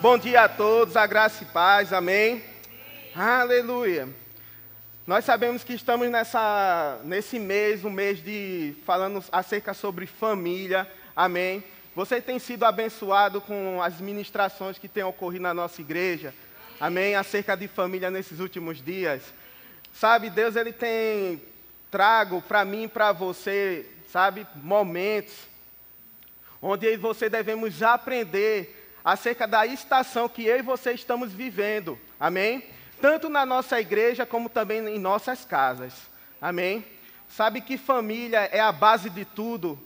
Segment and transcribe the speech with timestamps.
[0.00, 2.42] Bom dia a todos, a graça e paz, amém?
[3.14, 4.08] Aleluia.
[5.06, 11.62] Nós sabemos que estamos nessa, nesse mês, um mês de falando acerca sobre família, amém?
[11.94, 16.34] Você tem sido abençoado com as ministrações que têm ocorrido na nossa igreja,
[16.80, 17.14] amém?
[17.14, 19.20] Acerca de família nesses últimos dias.
[19.92, 21.42] Sabe, Deus ele tem
[21.90, 25.34] trago para mim e para você, sabe, momentos
[26.62, 31.98] onde você devemos aprender acerca da estação que eu e você estamos vivendo.
[32.18, 32.64] Amém?
[33.00, 35.94] Tanto na nossa igreja como também em nossas casas.
[36.40, 36.84] Amém?
[37.28, 39.78] Sabe que família é a base de tudo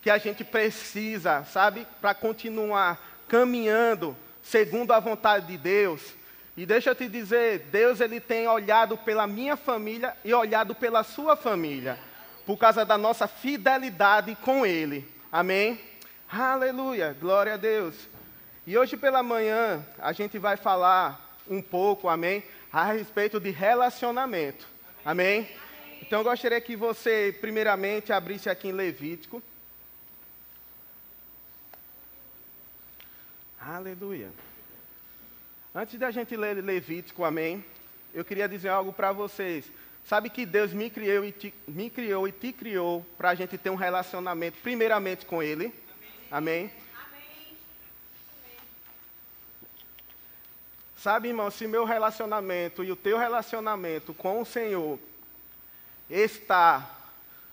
[0.00, 6.14] que a gente precisa, sabe, para continuar caminhando segundo a vontade de Deus.
[6.56, 11.02] E deixa eu te dizer, Deus ele tem olhado pela minha família e olhado pela
[11.02, 11.98] sua família,
[12.44, 15.08] por causa da nossa fidelidade com ele.
[15.30, 15.80] Amém?
[16.30, 17.94] Aleluia, glória a Deus.
[18.64, 24.68] E hoje pela manhã a gente vai falar um pouco, amém, a respeito de relacionamento.
[25.04, 25.40] Amém?
[25.40, 25.56] amém?
[26.00, 29.42] Então eu gostaria que você, primeiramente, abrisse aqui em Levítico.
[33.60, 34.30] Aleluia.
[35.74, 37.64] Antes da gente ler Levítico, amém,
[38.12, 39.70] eu queria dizer algo para vocês.
[40.04, 43.56] Sabe que Deus me criou e te, me criou e te criou para a gente
[43.56, 45.72] ter um relacionamento, primeiramente com Ele.
[46.30, 46.64] Amém?
[46.66, 46.81] amém?
[51.02, 55.00] Sabe, irmão, se meu relacionamento e o teu relacionamento com o Senhor
[56.08, 56.88] está,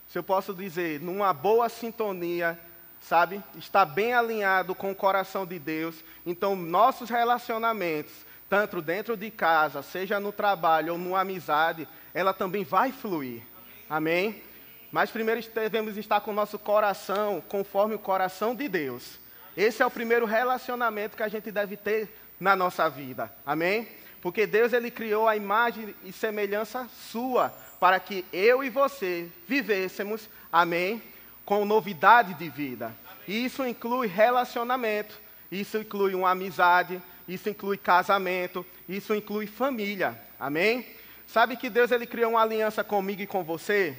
[0.08, 2.60] se eu posso dizer, numa boa sintonia,
[3.02, 5.96] sabe, está bem alinhado com o coração de Deus,
[6.28, 8.14] então nossos relacionamentos,
[8.48, 13.42] tanto dentro de casa, seja no trabalho ou numa amizade, ela também vai fluir.
[13.90, 14.28] Amém?
[14.28, 14.44] Amém?
[14.92, 19.18] Mas primeiro devemos estar com o nosso coração conforme o coração de Deus.
[19.58, 23.32] Esse é o primeiro relacionamento que a gente deve ter na nossa vida.
[23.46, 23.88] Amém?
[24.22, 30.30] Porque Deus ele criou a imagem e semelhança sua para que eu e você vivêssemos,
[30.52, 31.02] amém,
[31.46, 32.94] com novidade de vida.
[33.28, 35.20] E isso inclui relacionamento,
[35.52, 40.20] isso inclui uma amizade, isso inclui casamento, isso inclui família.
[40.40, 40.86] Amém?
[41.28, 43.98] Sabe que Deus ele criou uma aliança comigo e com você?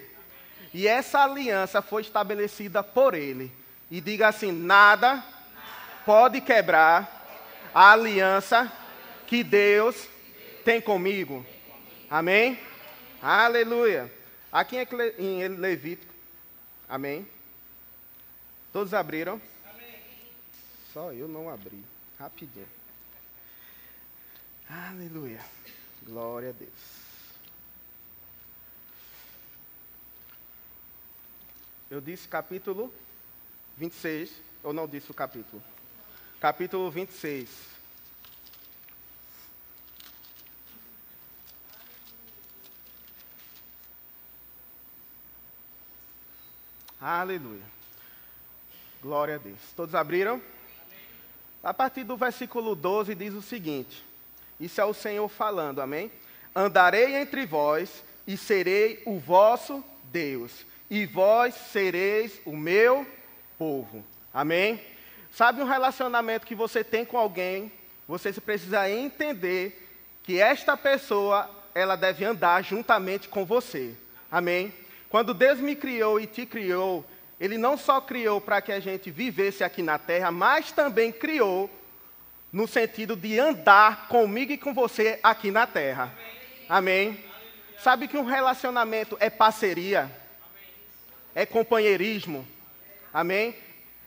[0.75, 3.53] E essa aliança foi estabelecida por ele.
[3.91, 5.23] E diga assim: nada
[6.05, 7.20] pode quebrar
[7.75, 8.73] a aliança
[9.27, 10.09] que Deus
[10.65, 11.45] tem comigo.
[12.09, 12.59] Amém?
[13.23, 14.13] Aleluia.
[14.51, 14.77] Aqui
[15.19, 16.13] em Levítico.
[16.89, 17.29] Amém?
[18.73, 19.41] Todos abriram?
[20.93, 21.85] Só eu não abri.
[22.19, 22.67] Rapidinho.
[24.69, 25.41] Aleluia.
[26.03, 27.01] Glória a Deus.
[31.91, 32.93] Eu disse capítulo
[33.77, 34.31] 26,
[34.63, 35.63] ou não disse o capítulo?
[36.41, 37.51] Capítulo 26.
[46.99, 47.63] Aleluia.
[49.03, 49.59] Glória a Deus.
[49.77, 50.41] Todos abriram?
[51.63, 54.03] A partir do versículo 12 diz o seguinte:
[54.59, 56.11] Isso é o Senhor falando, amém?
[56.57, 63.07] Andarei entre vós e serei o vosso Deus, e vós sereis o meu
[63.59, 64.03] povo.
[64.33, 64.83] Amém?
[65.33, 67.73] Sabe um relacionamento que você tem com alguém,
[68.07, 69.89] você precisa entender
[70.23, 73.95] que esta pessoa, ela deve andar juntamente com você.
[74.31, 74.73] Amém?
[75.09, 77.05] Quando Deus me criou e te criou,
[77.39, 81.71] Ele não só criou para que a gente vivesse aqui na terra, mas também criou
[82.53, 86.13] no sentido de andar comigo e com você aqui na terra.
[86.69, 87.25] Amém?
[87.79, 90.11] Sabe que um relacionamento é parceria,
[91.35, 92.47] é companheirismo.
[93.13, 93.57] Amém?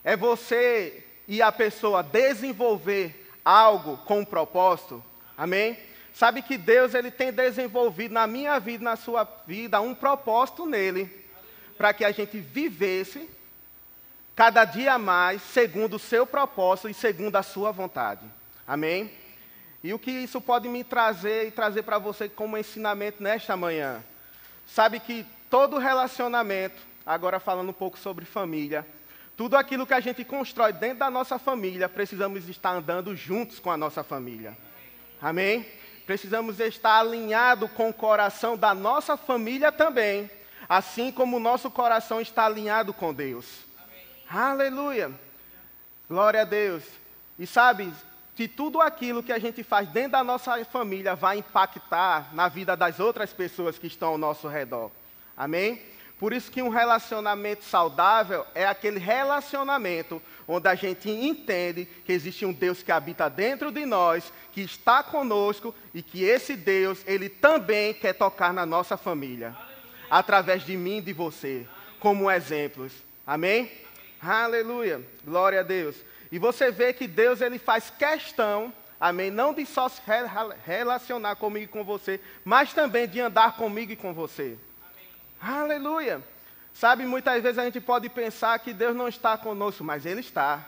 [0.04, 5.04] É você e a pessoa desenvolver algo com um propósito,
[5.38, 5.78] amém?
[6.14, 11.10] Sabe que Deus ele tem desenvolvido na minha vida, na sua vida, um propósito nele,
[11.78, 13.28] para que a gente vivesse
[14.36, 18.26] cada dia mais segundo o seu propósito e segundo a sua vontade.
[18.68, 19.12] Amém?
[19.84, 24.04] E o que isso pode me trazer e trazer para você como ensinamento nesta manhã?
[24.66, 28.88] Sabe que todo relacionamento, agora falando um pouco sobre família,
[29.36, 33.72] tudo aquilo que a gente constrói dentro da nossa família, precisamos estar andando juntos com
[33.72, 34.58] a nossa família.
[35.22, 35.66] Amém?
[36.06, 40.30] Precisamos estar alinhado com o coração da nossa família também,
[40.68, 43.66] assim como o nosso coração está alinhado com Deus.
[43.82, 44.06] Amém.
[44.30, 45.12] Aleluia!
[46.10, 46.84] Glória a Deus.
[47.40, 47.92] E sabe,
[48.36, 52.76] que tudo aquilo que a gente faz dentro da nossa família vai impactar na vida
[52.76, 54.92] das outras pessoas que estão ao nosso redor.
[55.38, 55.82] Amém?
[56.20, 62.46] Por isso que um relacionamento saudável é aquele relacionamento onde a gente entende que existe
[62.46, 67.30] um Deus que habita dentro de nós, que está conosco e que esse Deus, ele
[67.30, 69.56] também quer tocar na nossa família,
[70.10, 71.68] através de mim e de você,
[72.00, 72.94] como exemplos.
[73.26, 73.72] Amém?
[74.22, 75.02] Aleluia.
[75.26, 75.96] Glória a Deus.
[76.32, 80.02] E você vê que Deus ele faz questão, amém, não de só se
[80.66, 84.58] relacionar comigo e com você, mas também de andar comigo e com você.
[85.46, 86.24] Aleluia.
[86.74, 90.66] Sabe, muitas vezes a gente pode pensar que Deus não está conosco, mas Ele está.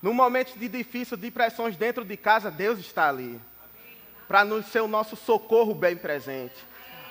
[0.00, 3.40] No momento de difícil, de pressões dentro de casa, Deus está ali.
[4.28, 6.54] Para ser o nosso socorro bem presente.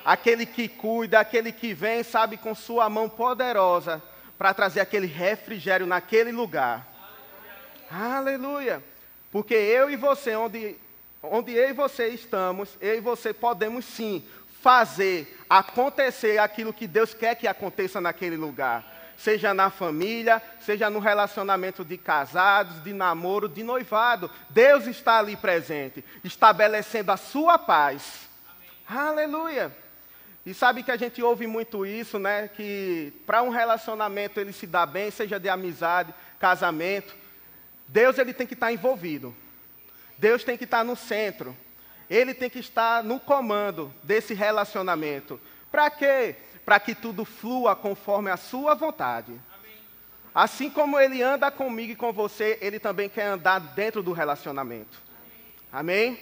[0.05, 4.01] Aquele que cuida, aquele que vem, sabe, com sua mão poderosa,
[4.37, 6.87] para trazer aquele refrigério naquele lugar.
[7.91, 8.81] Aleluia.
[9.29, 10.77] Porque eu e você, onde,
[11.21, 14.25] onde eu e você estamos, eu e você podemos sim
[14.63, 19.13] fazer acontecer aquilo que Deus quer que aconteça naquele lugar.
[19.17, 24.31] Seja na família, seja no relacionamento de casados, de namoro, de noivado.
[24.49, 28.27] Deus está ali presente, estabelecendo a sua paz.
[28.87, 29.09] Amém.
[29.09, 29.75] Aleluia.
[30.45, 32.47] E sabe que a gente ouve muito isso, né?
[32.47, 37.13] Que para um relacionamento ele se dá bem, seja de amizade, casamento,
[37.87, 39.35] Deus ele tem que estar envolvido.
[40.17, 41.55] Deus tem que estar no centro.
[42.09, 45.39] Ele tem que estar no comando desse relacionamento.
[45.71, 46.35] Para quê?
[46.65, 49.33] Para que tudo flua conforme a sua vontade.
[50.33, 55.01] Assim como ele anda comigo e com você, ele também quer andar dentro do relacionamento.
[55.71, 56.19] Amém?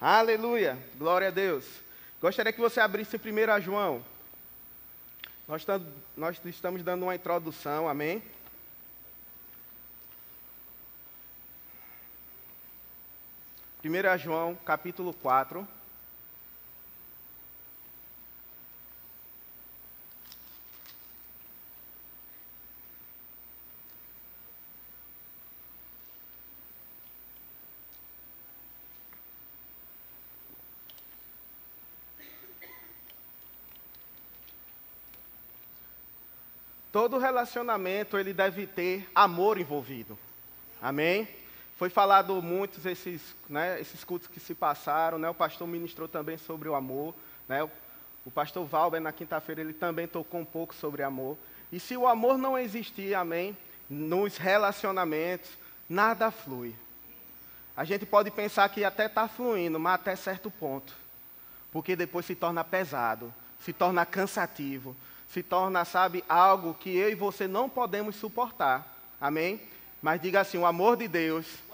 [0.00, 0.78] Aleluia.
[0.96, 1.66] Glória a Deus.
[2.20, 4.04] Gostaria que você abrisse primeiro a João.
[5.46, 5.66] Nós,
[6.16, 8.22] nós estamos dando uma introdução, amém?
[13.82, 15.66] 1 João, capítulo 4.
[36.92, 40.18] Todo relacionamento ele deve ter amor envolvido.
[40.82, 41.26] Amém?
[41.80, 46.36] Foi falado muitos esses, né, esses cultos que se passaram, né, o pastor ministrou também
[46.36, 47.14] sobre o amor,
[47.48, 47.70] né, o,
[48.26, 51.38] o pastor Valber na quinta-feira ele também tocou um pouco sobre amor.
[51.72, 53.56] E se o amor não existir, amém,
[53.88, 55.48] nos relacionamentos,
[55.88, 56.76] nada flui.
[57.74, 60.94] A gente pode pensar que até está fluindo, mas até certo ponto.
[61.72, 64.94] Porque depois se torna pesado, se torna cansativo,
[65.30, 68.98] se torna, sabe, algo que eu e você não podemos suportar.
[69.18, 69.58] Amém?
[70.02, 71.69] Mas diga assim: o amor de Deus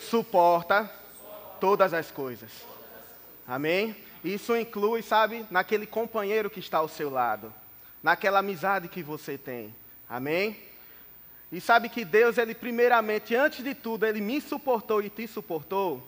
[0.00, 0.90] suporta
[1.60, 2.50] todas as coisas.
[3.46, 3.96] Amém?
[4.24, 7.52] Isso inclui, sabe, naquele companheiro que está ao seu lado,
[8.02, 9.74] naquela amizade que você tem.
[10.08, 10.56] Amém?
[11.50, 16.06] E sabe que Deus, ele primeiramente, antes de tudo, ele me suportou e te suportou.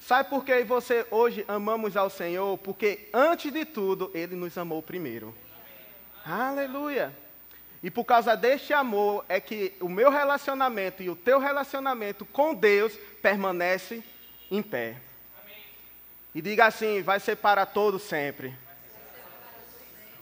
[0.00, 2.56] Sabe por que você hoje amamos ao Senhor?
[2.58, 5.34] Porque antes de tudo, ele nos amou primeiro.
[6.24, 7.16] Aleluia.
[7.86, 12.52] E por causa deste amor é que o meu relacionamento e o teu relacionamento com
[12.52, 12.92] Deus
[13.22, 14.02] permanece
[14.50, 14.96] em pé.
[15.40, 15.62] Amém.
[16.34, 18.52] E diga assim: vai ser para todos sempre.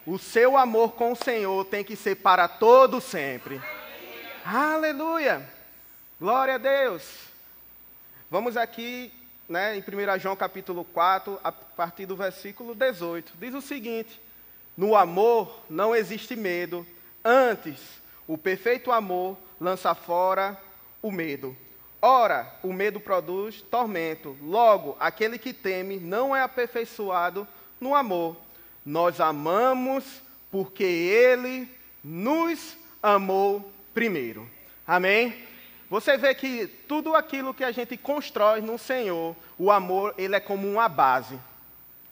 [0.05, 3.59] O seu amor com o Senhor tem que ser para todos sempre.
[4.45, 5.49] Aleluia!
[6.21, 7.19] Glória a Deus!
[8.31, 9.11] Vamos aqui,
[9.49, 13.33] né, em 1 João capítulo 4, a partir do versículo 18.
[13.41, 14.21] Diz o seguinte:
[14.77, 16.87] No amor não existe medo
[17.25, 17.81] Antes,
[18.27, 20.61] o perfeito amor lança fora
[21.01, 21.57] o medo.
[22.03, 24.37] Ora, o medo produz tormento.
[24.43, 27.49] Logo, aquele que teme não é aperfeiçoado
[27.81, 28.37] no amor.
[28.85, 31.67] Nós amamos porque ele
[32.03, 34.49] nos amou primeiro.
[34.87, 35.35] Amém?
[35.89, 40.41] Você vê que tudo aquilo que a gente constrói no Senhor, o amor, ele é
[40.41, 41.39] como uma base.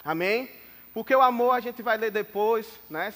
[0.03, 0.49] Amém?
[0.95, 3.13] Porque o amor a gente vai ler depois, né?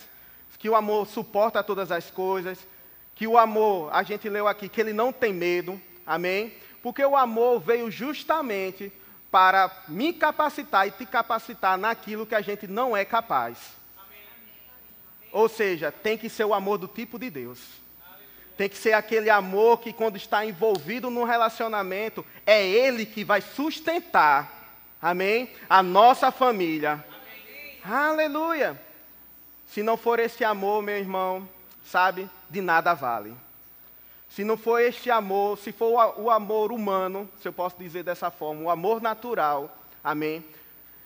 [0.59, 2.67] Que o amor suporta todas as coisas,
[3.15, 6.53] que o amor, a gente leu aqui, que ele não tem medo, amém?
[6.83, 8.93] Porque o amor veio justamente
[9.31, 13.75] para me capacitar e te capacitar naquilo que a gente não é capaz.
[15.33, 17.61] Ou seja, tem que ser o amor do tipo de Deus.
[18.57, 23.43] Tem que ser aquele amor que, quando está envolvido num relacionamento, é Ele que vai
[23.43, 25.51] sustentar, amém?
[25.69, 27.05] A nossa família.
[27.05, 27.81] Amém.
[27.85, 28.86] Aleluia.
[29.67, 31.49] Se não for esse amor, meu irmão,
[31.85, 33.35] sabe, de nada vale.
[34.29, 38.31] Se não for este amor, se for o amor humano, se eu posso dizer dessa
[38.31, 40.45] forma, o amor natural, amém?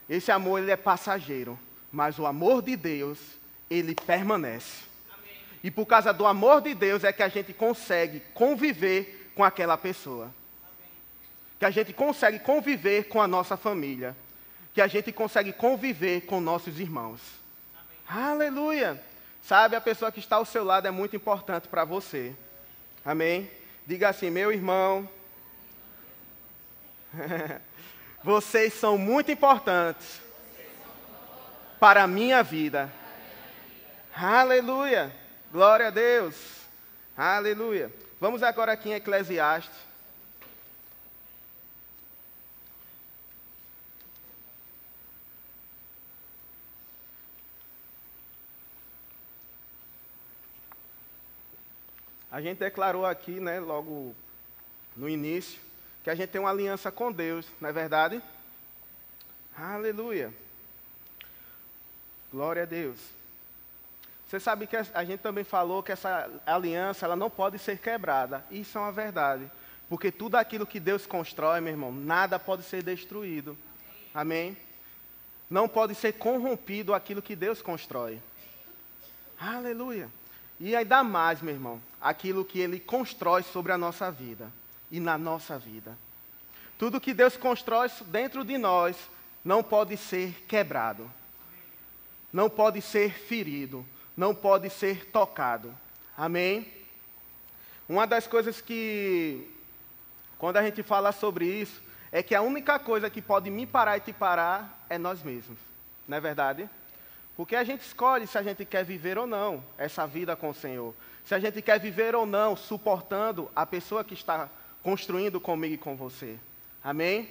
[0.08, 1.58] Esse amor ele é passageiro,
[1.92, 3.18] mas o amor de Deus,
[3.68, 4.84] ele permanece.
[5.62, 9.76] E por causa do amor de Deus é que a gente consegue conviver com aquela
[9.76, 10.34] pessoa.
[11.58, 14.16] Que a gente consegue conviver com a nossa família.
[14.72, 17.20] Que a gente consegue conviver com nossos irmãos.
[18.12, 19.00] Aleluia!
[19.40, 22.34] Sabe, a pessoa que está ao seu lado é muito importante para você.
[23.04, 23.48] Amém?
[23.86, 25.08] Diga assim, meu irmão.
[28.24, 30.20] Vocês são muito importantes
[31.78, 32.92] para a minha vida.
[34.12, 35.14] Aleluia!
[35.52, 36.34] Glória a Deus!
[37.16, 37.94] Aleluia!
[38.20, 39.89] Vamos agora aqui em Eclesiastes.
[52.30, 54.14] A gente declarou aqui, né, logo
[54.96, 55.60] no início,
[56.04, 58.22] que a gente tem uma aliança com Deus, não é verdade?
[59.56, 60.32] Aleluia.
[62.32, 62.98] Glória a Deus.
[64.28, 68.44] Você sabe que a gente também falou que essa aliança ela não pode ser quebrada.
[68.48, 69.50] Isso é uma verdade.
[69.88, 73.58] Porque tudo aquilo que Deus constrói, meu irmão, nada pode ser destruído.
[74.14, 74.56] Amém?
[75.50, 78.22] Não pode ser corrompido aquilo que Deus constrói.
[79.36, 80.08] Aleluia.
[80.60, 84.52] E ainda mais, meu irmão, aquilo que Ele constrói sobre a nossa vida
[84.90, 85.96] e na nossa vida.
[86.78, 88.96] Tudo que Deus constrói dentro de nós
[89.42, 91.10] não pode ser quebrado
[92.32, 93.86] não pode ser ferido,
[94.16, 95.74] não pode ser tocado.
[96.16, 96.72] Amém?
[97.88, 99.50] Uma das coisas que,
[100.38, 103.96] quando a gente fala sobre isso, é que a única coisa que pode me parar
[103.96, 105.58] e te parar é nós mesmos.
[106.06, 106.68] Não é verdade?
[107.40, 110.54] Porque a gente escolhe se a gente quer viver ou não essa vida com o
[110.54, 110.94] Senhor.
[111.24, 114.50] Se a gente quer viver ou não suportando a pessoa que está
[114.82, 116.38] construindo comigo e com você.
[116.84, 117.30] Amém?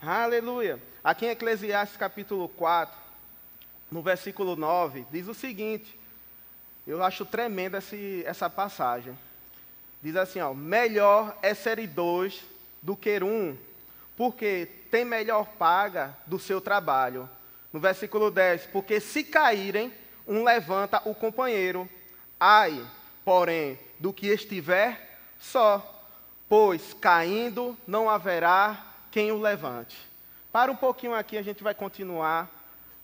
[0.00, 0.80] Aleluia.
[1.02, 2.96] Aqui em Eclesiastes capítulo 4,
[3.90, 5.98] no versículo 9, diz o seguinte:
[6.86, 7.80] eu acho tremenda
[8.24, 9.18] essa passagem.
[10.00, 12.44] Diz assim: ó, melhor é ser dois
[12.80, 13.58] do que um,
[14.16, 17.28] porque tem melhor paga do seu trabalho.
[17.72, 19.92] No versículo 10, porque se caírem,
[20.26, 21.88] um levanta o companheiro.
[22.38, 22.84] Ai,
[23.24, 26.04] porém, do que estiver só,
[26.48, 29.96] pois caindo não haverá quem o levante.
[30.50, 32.50] Para um pouquinho aqui, a gente vai continuar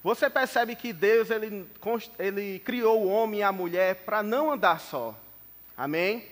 [0.04, 1.66] você percebe que Deus ele,
[2.18, 5.18] ele criou o homem e a mulher para não andar só.
[5.75, 6.28] Amém?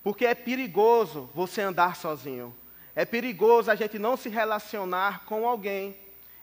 [0.00, 2.54] Porque é perigoso você andar sozinho.
[2.94, 5.96] É perigoso a gente não se relacionar com alguém.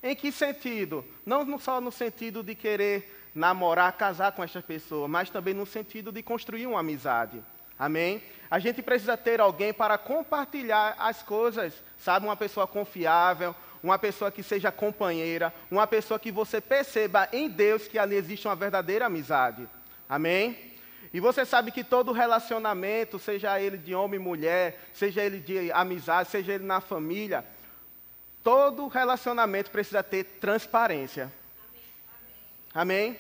[0.05, 1.03] Em que sentido?
[1.25, 6.11] Não só no sentido de querer namorar, casar com essa pessoa, mas também no sentido
[6.11, 7.43] de construir uma amizade.
[7.77, 8.21] Amém?
[8.49, 12.27] A gente precisa ter alguém para compartilhar as coisas, sabe?
[12.27, 17.87] Uma pessoa confiável, uma pessoa que seja companheira, uma pessoa que você perceba em Deus
[17.87, 19.67] que ali existe uma verdadeira amizade.
[20.07, 20.75] Amém?
[21.11, 25.71] E você sabe que todo relacionamento, seja ele de homem e mulher, seja ele de
[25.71, 27.43] amizade, seja ele na família,
[28.45, 31.33] todo relacionamento precisa ter transparência.
[32.71, 33.17] Amém?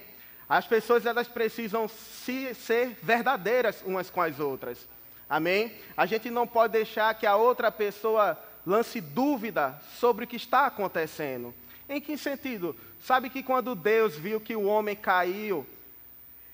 [0.47, 4.87] As pessoas elas precisam se, ser verdadeiras umas com as outras.
[5.27, 5.75] Amém?
[5.97, 10.67] A gente não pode deixar que a outra pessoa lance dúvida sobre o que está
[10.67, 11.51] acontecendo.
[11.89, 12.75] Em que sentido?
[13.01, 15.65] Sabe que quando Deus viu que o homem caiu,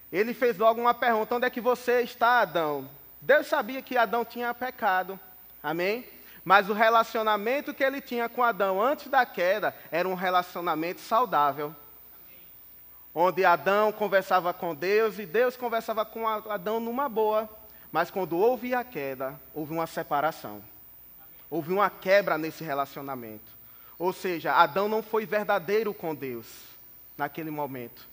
[0.10, 2.90] ele fez logo uma pergunta: onde é que você está, Adão?
[3.20, 5.20] Deus sabia que Adão tinha pecado.
[5.62, 6.06] Amém?
[6.44, 11.76] Mas o relacionamento que ele tinha com Adão antes da queda era um relacionamento saudável.
[13.14, 17.50] Onde Adão conversava com Deus e Deus conversava com Adão numa boa.
[17.92, 20.64] Mas quando houve a queda, houve uma separação.
[21.50, 23.52] Houve uma quebra nesse relacionamento.
[24.00, 26.48] Ou seja, Adão não foi verdadeiro com Deus
[27.18, 28.08] naquele momento.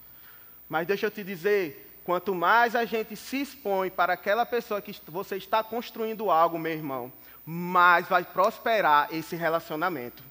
[0.68, 4.94] Mas deixa eu te dizer, quanto mais a gente se expõe para aquela pessoa que
[5.06, 7.11] você está construindo algo, meu irmão,
[7.50, 10.23] mais vai prosperar esse relacionamento.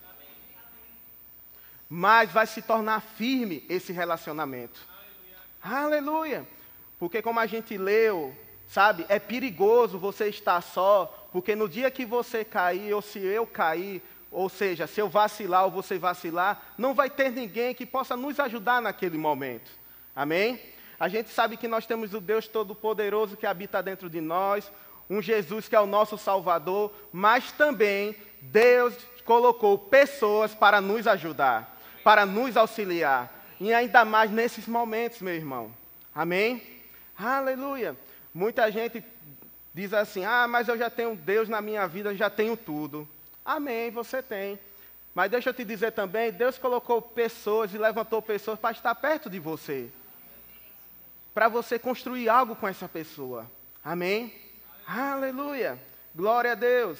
[1.89, 4.79] Mais vai se tornar firme esse relacionamento.
[5.63, 5.87] Aleluia.
[5.87, 6.47] Aleluia.
[6.99, 12.05] Porque como a gente leu, sabe, é perigoso você estar só, porque no dia que
[12.05, 16.93] você cair, ou se eu cair, ou seja, se eu vacilar ou você vacilar, não
[16.93, 19.71] vai ter ninguém que possa nos ajudar naquele momento.
[20.15, 20.61] Amém?
[20.99, 24.71] A gente sabe que nós temos o Deus Todo-Poderoso que habita dentro de nós,
[25.09, 31.77] um Jesus que é o nosso Salvador, mas também Deus colocou pessoas para nos ajudar,
[32.03, 33.33] para nos auxiliar.
[33.59, 35.73] E ainda mais nesses momentos, meu irmão.
[36.13, 36.61] Amém?
[37.17, 37.97] Aleluia.
[38.33, 39.03] Muita gente
[39.73, 43.07] diz assim: ah, mas eu já tenho Deus na minha vida, já tenho tudo.
[43.43, 44.59] Amém, você tem.
[45.15, 49.29] Mas deixa eu te dizer também: Deus colocou pessoas e levantou pessoas para estar perto
[49.29, 49.89] de você.
[51.33, 53.49] para você construir algo com essa pessoa.
[53.83, 54.33] Amém?
[54.87, 55.77] Aleluia!
[56.15, 56.97] Glória a Deus.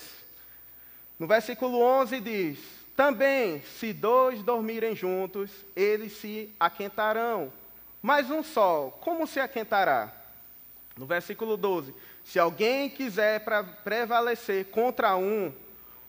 [1.17, 2.59] No versículo 11 diz:
[2.97, 7.51] Também, se dois dormirem juntos, eles se aquentarão.
[8.01, 10.13] Mas um só, como se aquentará?
[10.97, 13.45] No versículo 12: Se alguém quiser
[13.85, 15.53] prevalecer contra um,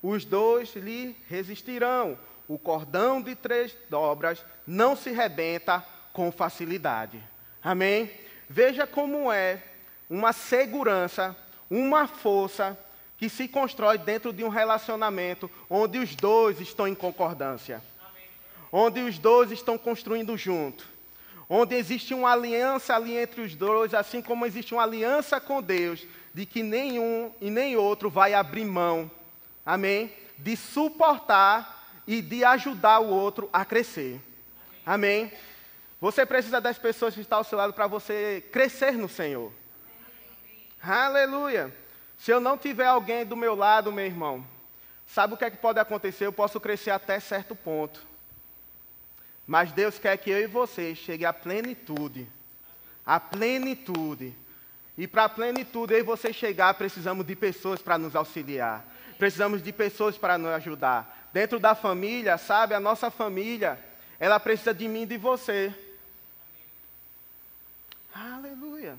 [0.03, 2.19] os dois lhe resistirão.
[2.49, 7.23] O cordão de três dobras não se rebenta com facilidade.
[7.63, 8.11] Amém?
[8.49, 9.63] Veja como é
[10.11, 11.37] uma segurança,
[11.71, 12.79] uma força
[13.17, 17.83] que se constrói dentro de um relacionamento onde os dois estão em concordância,
[18.71, 20.87] onde os dois estão construindo junto,
[21.49, 26.07] onde existe uma aliança ali entre os dois, assim como existe uma aliança com Deus,
[26.33, 29.11] de que nenhum e nem outro vai abrir mão,
[29.67, 30.13] amém?
[30.39, 34.21] De suportar e de ajudar o outro a crescer,
[34.87, 35.33] amém?
[36.01, 39.53] Você precisa das pessoas que estão ao seu lado para você crescer no Senhor.
[40.83, 41.75] Aleluia.
[42.19, 44.45] Se eu não tiver alguém do meu lado, meu irmão,
[45.07, 46.27] sabe o que é que pode acontecer?
[46.27, 48.07] Eu posso crescer até certo ponto.
[49.47, 52.29] Mas Deus quer que eu e você chegue à plenitude.
[53.07, 54.35] À plenitude.
[54.97, 58.85] E para a plenitude, eu e você chegar, precisamos de pessoas para nos auxiliar.
[59.17, 61.29] Precisamos de pessoas para nos ajudar.
[61.33, 63.79] Dentro da família, sabe, a nossa família,
[64.19, 65.73] ela precisa de mim e de você.
[68.13, 68.99] Aleluia.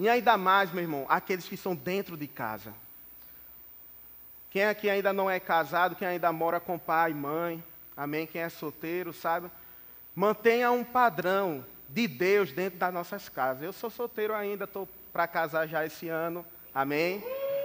[0.00, 2.72] E ainda mais, meu irmão, aqueles que estão dentro de casa.
[4.48, 7.62] Quem aqui ainda não é casado, quem ainda mora com pai mãe,
[7.94, 8.26] amém?
[8.26, 9.50] Quem é solteiro, sabe?
[10.16, 13.62] Mantenha um padrão de Deus dentro das nossas casas.
[13.62, 17.22] Eu sou solteiro ainda, estou para casar já esse ano, amém?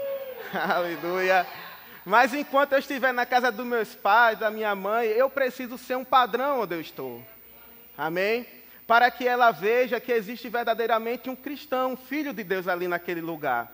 [0.53, 1.47] Aleluia.
[2.03, 5.95] Mas enquanto eu estiver na casa dos meus pais, da minha mãe, eu preciso ser
[5.95, 7.23] um padrão onde eu estou.
[7.97, 8.45] Amém?
[8.87, 13.21] Para que ela veja que existe verdadeiramente um cristão, um filho de Deus ali naquele
[13.21, 13.71] lugar.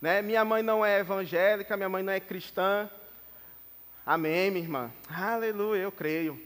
[0.00, 0.22] Né?
[0.22, 2.88] Minha mãe não é evangélica, minha mãe não é cristã.
[4.06, 4.90] Amém, minha irmã.
[5.08, 6.40] Aleluia, eu creio.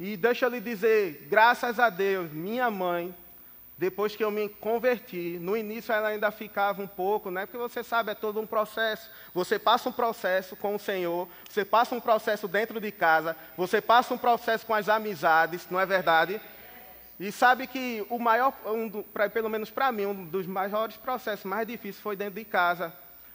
[0.00, 3.14] E deixa eu lhe dizer, graças a Deus, minha mãe,
[3.76, 7.46] depois que eu me converti, no início ela ainda ficava um pouco, né?
[7.46, 9.08] Porque você sabe, é todo um processo.
[9.32, 13.80] Você passa um processo com o Senhor, você passa um processo dentro de casa, você
[13.80, 16.40] passa um processo com as amizades, não é verdade?
[17.20, 20.96] E sabe que o maior, um do, pra, pelo menos para mim, um dos maiores
[20.96, 22.92] processos mais difíceis foi dentro de casa.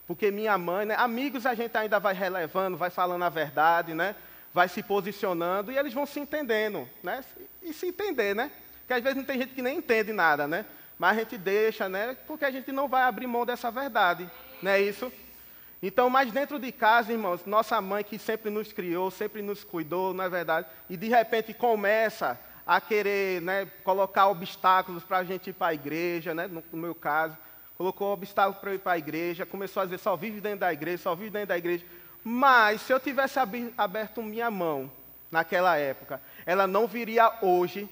[0.07, 4.15] Porque minha mãe, né, amigos a gente ainda vai relevando, vai falando a verdade, né?
[4.53, 7.23] Vai se posicionando e eles vão se entendendo, né?
[7.61, 8.51] E se entender, né?
[8.79, 10.65] Porque às vezes não tem gente que nem entende nada, né?
[10.97, 12.15] Mas a gente deixa, né?
[12.27, 14.29] Porque a gente não vai abrir mão dessa verdade,
[14.61, 15.11] não é isso?
[15.81, 20.13] Então, mas dentro de casa, irmãos, nossa mãe que sempre nos criou, sempre nos cuidou,
[20.13, 20.67] não é verdade?
[20.89, 25.73] E de repente começa a querer né, colocar obstáculos para a gente ir para a
[25.73, 27.37] igreja, né, no, no, meu caso.
[27.77, 30.71] Colocou obstáculos para eu ir para a igreja, começou a dizer, só vive dentro da
[30.71, 31.85] igreja, só vive dentro da igreja.
[32.23, 33.37] Mas, se eu tivesse
[33.77, 34.89] aberto minha mão
[35.29, 37.89] naquela época, ela não viria hoje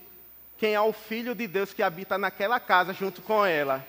[0.58, 3.86] quem é o Filho de Deus que habita naquela casa junto com ela.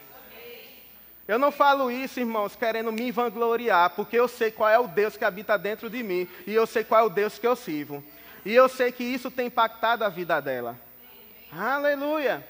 [1.29, 5.17] Eu não falo isso, irmãos, querendo me vangloriar, porque eu sei qual é o Deus
[5.17, 8.03] que habita dentro de mim e eu sei qual é o Deus que eu sirvo.
[8.45, 10.79] E eu sei que isso tem impactado a vida dela.
[11.53, 12.47] Aleluia!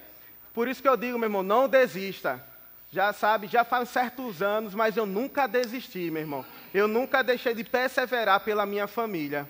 [0.55, 2.43] Por isso que eu digo, meu irmão, não desista.
[2.91, 6.45] Já sabe, já faz certos anos, mas eu nunca desisti, meu irmão.
[6.75, 9.49] Eu nunca deixei de perseverar pela minha família.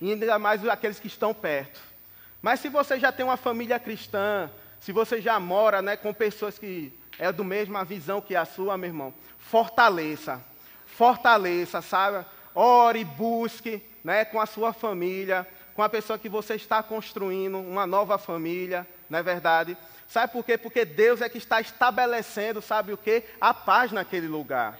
[0.00, 1.80] E ainda mais aqueles que estão perto.
[2.42, 6.58] Mas se você já tem uma família cristã, se você já mora né, com pessoas
[6.58, 10.42] que é do mesma visão que a sua, meu irmão, fortaleça.
[10.84, 12.26] Fortaleça, sabe?
[12.54, 17.86] Ore, busque né, com a sua família com a pessoa que você está construindo uma
[17.86, 19.76] nova família, não é verdade?
[20.08, 20.56] Sabe por quê?
[20.56, 23.24] Porque Deus é que está estabelecendo, sabe o quê?
[23.38, 24.78] A paz naquele lugar.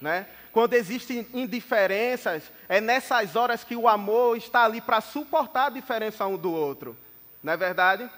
[0.00, 0.26] Né?
[0.50, 6.26] Quando existem indiferenças, é nessas horas que o amor está ali para suportar a diferença
[6.26, 6.96] um do outro.
[7.42, 8.08] Não é verdade?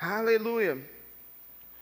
[0.00, 0.84] Aleluia.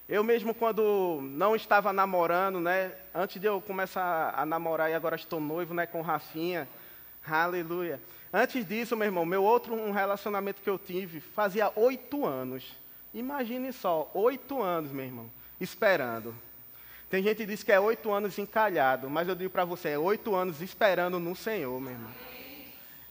[0.07, 5.17] Eu mesmo quando não estava namorando, né, antes de eu começar a namorar e agora
[5.17, 6.69] estou noivo, né, com Rafinha.
[7.27, 7.99] Aleluia.
[8.33, 12.65] Antes disso, meu irmão, meu outro um relacionamento que eu tive fazia oito anos.
[13.13, 16.35] Imagine só, oito anos, meu irmão, esperando.
[17.11, 19.99] Tem gente que diz que é oito anos encalhado, mas eu digo para você, é
[19.99, 22.11] oito anos esperando no Senhor, meu irmão.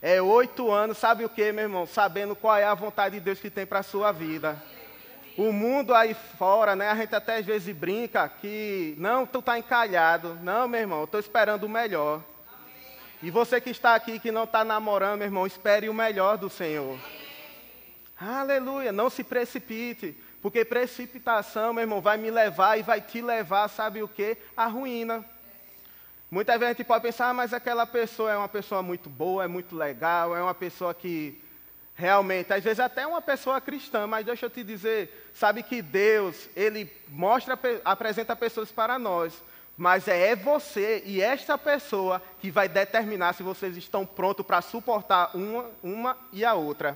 [0.02, 1.86] É oito anos, sabe o que, meu irmão?
[1.86, 4.60] Sabendo qual é a vontade de Deus que tem para a sua vida.
[5.38, 6.90] O mundo aí fora, né?
[6.90, 10.40] A gente até às vezes brinca que, não, tu está encalhado.
[10.42, 12.24] Não, meu irmão, eu estou esperando o melhor.
[13.24, 16.50] E você que está aqui, que não está namorando, meu irmão, espere o melhor do
[16.50, 17.00] Senhor.
[18.20, 20.18] Aleluia, não se precipite.
[20.42, 24.38] Porque precipitação, meu irmão, vai me levar e vai te levar, sabe o quê?
[24.58, 25.24] À ruína.
[26.32, 29.44] Muitas vezes a gente pode pensar, ah, mas aquela pessoa é uma pessoa muito boa,
[29.44, 31.40] é muito legal, é uma pessoa que
[31.94, 36.50] realmente, às vezes até uma pessoa cristã, mas deixa eu te dizer, sabe que Deus,
[36.56, 39.44] Ele mostra, apresenta pessoas para nós,
[39.82, 45.36] mas é você e esta pessoa que vai determinar se vocês estão prontos para suportar
[45.36, 46.96] uma, uma e a outra.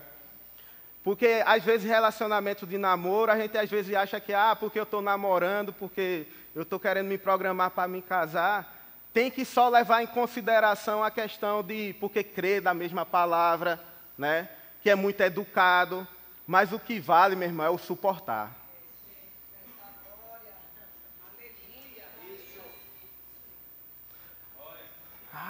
[1.03, 4.83] Porque às vezes relacionamento de namoro, a gente às vezes acha que, ah, porque eu
[4.83, 8.71] estou namorando, porque eu estou querendo me programar para me casar,
[9.11, 13.79] tem que só levar em consideração a questão de porque crer da mesma palavra,
[14.15, 14.47] né?
[14.83, 16.07] que é muito educado,
[16.45, 18.64] mas o que vale, meu irmão, é o suportar.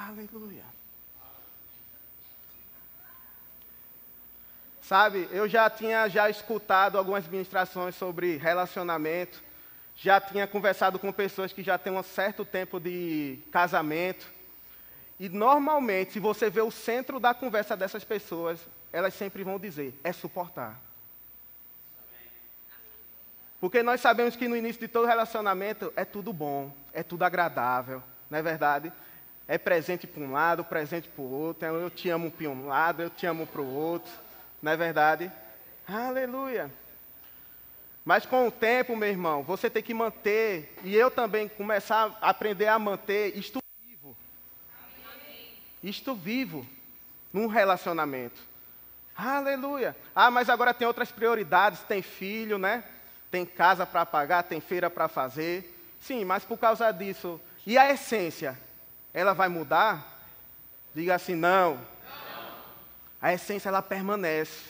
[0.07, 0.63] Aleluia.
[4.79, 9.41] Sabe, eu já tinha já escutado algumas ministrações sobre relacionamento,
[9.95, 14.31] já tinha conversado com pessoas que já têm um certo tempo de casamento.
[15.19, 18.59] E normalmente, se você vê o centro da conversa dessas pessoas,
[18.93, 20.79] elas sempre vão dizer: é suportar.
[23.59, 28.03] Porque nós sabemos que no início de todo relacionamento é tudo bom, é tudo agradável,
[28.29, 28.93] não é verdade?
[29.47, 33.03] É presente para um lado, presente para o outro, eu te amo para um lado,
[33.03, 34.11] eu te amo para o outro.
[34.61, 35.31] Não é verdade?
[35.87, 36.71] Aleluia.
[38.03, 42.29] Mas com o tempo, meu irmão, você tem que manter, e eu também começar a
[42.29, 44.15] aprender a manter isto vivo.
[45.83, 46.65] Isto vivo
[47.33, 48.41] num relacionamento.
[49.15, 49.95] Aleluia.
[50.15, 52.83] Ah, mas agora tem outras prioridades, tem filho, né?
[53.31, 55.75] Tem casa para pagar, tem feira para fazer.
[55.99, 58.59] Sim, mas por causa disso, e a essência?
[59.15, 60.19] Ela vai mudar?
[60.93, 61.79] Diga assim, não,
[63.21, 64.69] a essência ela permanece.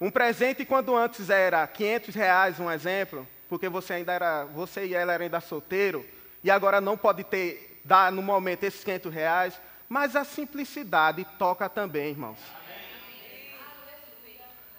[0.00, 4.94] Um presente quando antes era 500 reais, um exemplo, porque você ainda era, você e
[4.94, 6.04] ela eram ainda solteiro,
[6.42, 11.68] e agora não pode ter, dar no momento esses 500 reais, mas a simplicidade toca
[11.68, 12.40] também, irmãos.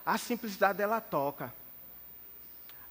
[0.06, 1.54] A simplicidade ela toca.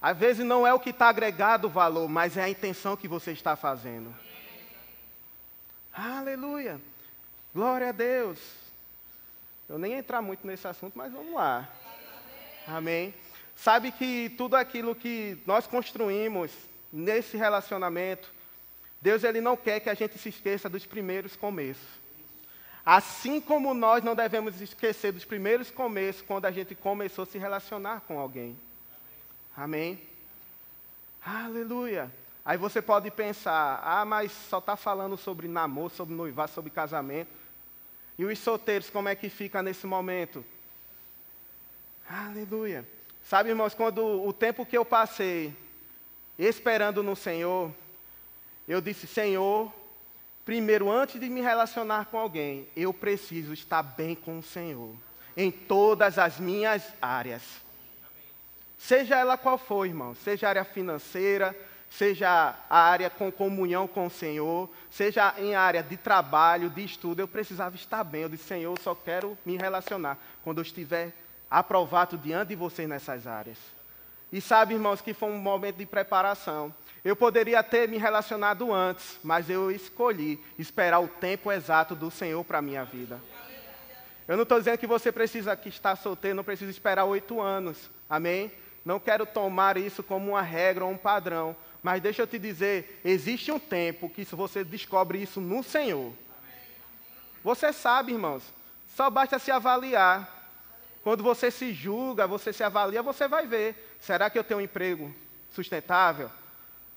[0.01, 3.33] Às vezes não é o que está agregado valor, mas é a intenção que você
[3.33, 4.11] está fazendo.
[5.93, 6.79] Aleluia.
[7.53, 8.39] Glória a Deus.
[9.67, 11.69] Eu nem entrar muito nesse assunto, mas vamos lá.
[12.67, 13.13] Amém.
[13.55, 16.51] Sabe que tudo aquilo que nós construímos
[16.91, 18.31] nesse relacionamento,
[19.01, 22.01] Deus ele não quer que a gente se esqueça dos primeiros começos.
[22.85, 27.37] Assim como nós não devemos esquecer dos primeiros começos quando a gente começou a se
[27.37, 28.57] relacionar com alguém.
[29.55, 30.01] Amém.
[31.23, 32.11] Aleluia.
[32.43, 37.29] Aí você pode pensar, ah, mas só está falando sobre namoro, sobre noivado, sobre casamento.
[38.17, 40.43] E os solteiros, como é que fica nesse momento?
[42.09, 42.85] Aleluia.
[43.23, 45.55] Sabe, irmãos, quando o tempo que eu passei
[46.37, 47.71] esperando no Senhor,
[48.67, 49.71] eu disse: Senhor,
[50.43, 54.95] primeiro, antes de me relacionar com alguém, eu preciso estar bem com o Senhor,
[55.37, 57.43] em todas as minhas áreas.
[58.77, 61.55] Seja ela qual for, irmão, seja área financeira,
[61.91, 67.19] seja a área com comunhão com o Senhor, seja em área de trabalho, de estudo,
[67.19, 68.23] eu precisava estar bem.
[68.23, 71.13] Eu disse, Senhor, eu só quero me relacionar quando eu estiver
[71.49, 73.57] aprovado diante de vocês nessas áreas.
[74.31, 76.73] E sabe, irmãos, que foi um momento de preparação.
[77.03, 82.41] Eu poderia ter me relacionado antes, mas eu escolhi esperar o tempo exato do Senhor
[82.45, 83.19] para a minha vida.
[84.25, 87.89] Eu não estou dizendo que você precisa que está solteiro, não precisa esperar oito anos.
[88.09, 88.49] Amém?
[88.85, 91.53] Não quero tomar isso como uma regra ou um padrão.
[91.81, 96.13] Mas deixa eu te dizer, existe um tempo que você descobre isso no Senhor.
[97.43, 98.43] Você sabe, irmãos,
[98.95, 100.39] só basta se avaliar.
[101.03, 103.95] Quando você se julga, você se avalia, você vai ver.
[103.99, 105.13] Será que eu tenho um emprego
[105.51, 106.29] sustentável?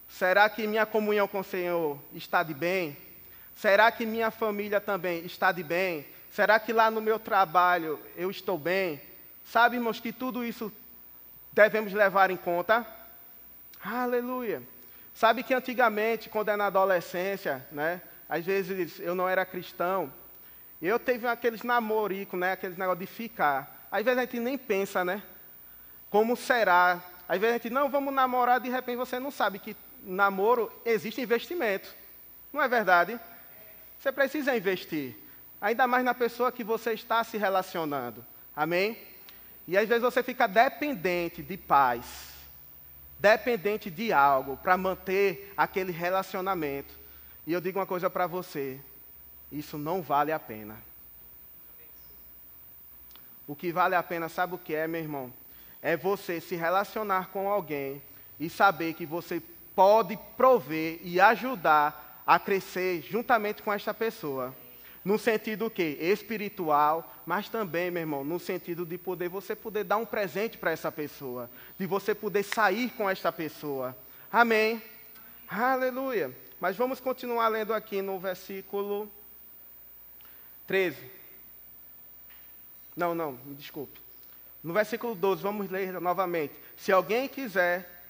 [0.07, 2.97] Será que minha comunhão com o Senhor está de bem?
[3.57, 6.07] Será que minha família também está de bem?
[6.31, 9.01] Será que lá no meu trabalho eu estou bem?
[9.45, 10.71] Sabe, irmãos, que tudo isso
[11.53, 12.87] devemos levar em conta?
[13.83, 14.63] Aleluia.
[15.15, 20.13] Sabe que antigamente, quando era na adolescência, né, às vezes eu não era cristão,
[20.83, 23.87] eu teve aqueles namoricos, né, aqueles negócio de ficar.
[23.93, 25.23] Às vezes a gente nem pensa, né?
[26.11, 27.01] Como será?
[27.29, 31.21] Às vezes a gente, não, vamos namorar, de repente você não sabe que namoro existe
[31.21, 31.95] investimento.
[32.53, 33.19] Não é verdade?
[34.01, 35.17] Você precisa investir.
[35.61, 38.27] Ainda mais na pessoa que você está se relacionando.
[38.55, 38.99] Amém?
[39.67, 42.34] E às vezes você fica dependente de paz
[43.19, 46.95] dependente de algo para manter aquele relacionamento.
[47.47, 48.81] E eu digo uma coisa para você:
[49.51, 50.77] isso não vale a pena.
[53.47, 55.33] O que vale a pena, sabe o que é, meu irmão?
[55.85, 58.01] é você se relacionar com alguém
[58.41, 59.43] e saber que você
[59.77, 64.57] pode prover e ajudar a crescer juntamente com esta pessoa.
[65.05, 69.99] No sentido que espiritual, mas também, meu irmão, no sentido de poder você poder dar
[69.99, 73.95] um presente para essa pessoa, de você poder sair com esta pessoa.
[74.33, 74.83] Amém.
[75.47, 76.35] Aleluia.
[76.59, 79.11] Mas vamos continuar lendo aqui no versículo
[80.67, 80.97] 13.
[82.97, 84.01] Não, não, me desculpe.
[84.63, 86.55] No versículo 12, vamos ler novamente.
[86.77, 88.05] Se alguém quiser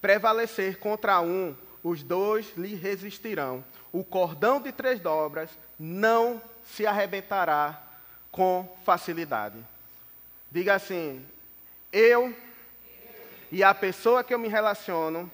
[0.00, 3.64] prevalecer contra um, os dois lhe resistirão.
[3.92, 7.82] O cordão de três dobras não se arrebentará
[8.30, 9.56] com facilidade.
[10.50, 11.24] Diga assim:
[11.92, 12.34] eu
[13.50, 15.30] e a pessoa que eu me relaciono,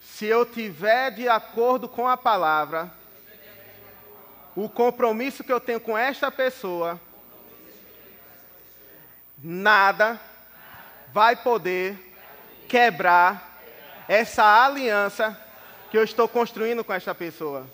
[0.00, 2.90] se eu tiver de acordo com a palavra,
[4.54, 6.98] o compromisso que eu tenho com esta pessoa,
[9.38, 10.18] nada
[11.12, 12.14] vai poder
[12.68, 13.55] quebrar
[14.08, 15.38] essa aliança
[15.90, 17.66] que eu estou construindo com esta pessoa.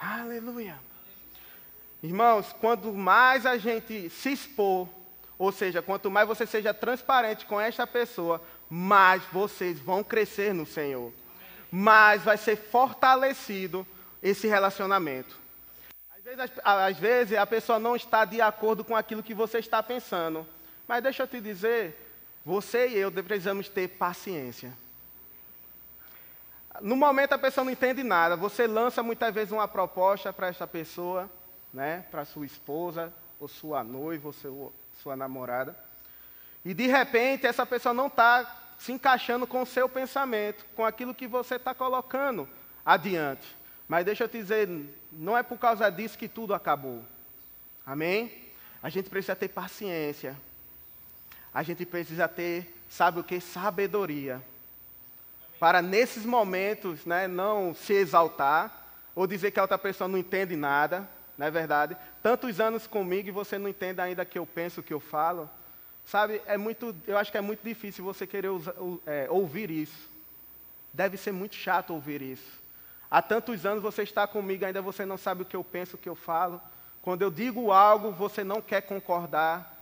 [0.00, 0.78] Aleluia.
[2.02, 4.88] Irmãos, quanto mais a gente se expor,
[5.38, 10.64] ou seja, quanto mais você seja transparente com esta pessoa, mais vocês vão crescer no
[10.64, 11.12] Senhor.
[11.70, 13.86] Mais vai ser fortalecido
[14.22, 15.38] esse relacionamento.
[16.16, 19.82] Às vezes, às vezes a pessoa não está de acordo com aquilo que você está
[19.82, 20.46] pensando.
[20.88, 22.09] Mas deixa eu te dizer,
[22.44, 24.72] você e eu precisamos ter paciência.
[26.80, 28.36] No momento a pessoa não entende nada.
[28.36, 31.30] Você lança muitas vezes uma proposta para essa pessoa,
[31.72, 34.72] né, para sua esposa, ou sua noiva, ou seu,
[35.02, 35.76] sua namorada.
[36.64, 41.14] E de repente essa pessoa não está se encaixando com o seu pensamento, com aquilo
[41.14, 42.48] que você está colocando
[42.84, 43.56] adiante.
[43.86, 44.68] Mas deixa eu te dizer,
[45.12, 47.02] não é por causa disso que tudo acabou.
[47.84, 48.32] Amém?
[48.82, 50.36] A gente precisa ter paciência.
[51.52, 53.40] A gente precisa ter, sabe o que?
[53.40, 54.42] Sabedoria
[55.60, 58.74] para nesses momentos né, não se exaltar
[59.14, 61.94] ou dizer que a outra pessoa não entende nada, não é verdade?
[62.22, 65.50] Tantos anos comigo e você não entende ainda que eu penso, que eu falo.
[66.06, 68.48] Sabe, é muito, eu acho que é muito difícil você querer
[69.06, 70.08] é, ouvir isso.
[70.94, 72.58] Deve ser muito chato ouvir isso.
[73.10, 75.98] Há tantos anos você está comigo, ainda você não sabe o que eu penso, o
[75.98, 76.58] que eu falo.
[77.02, 79.76] Quando eu digo algo, você não quer concordar.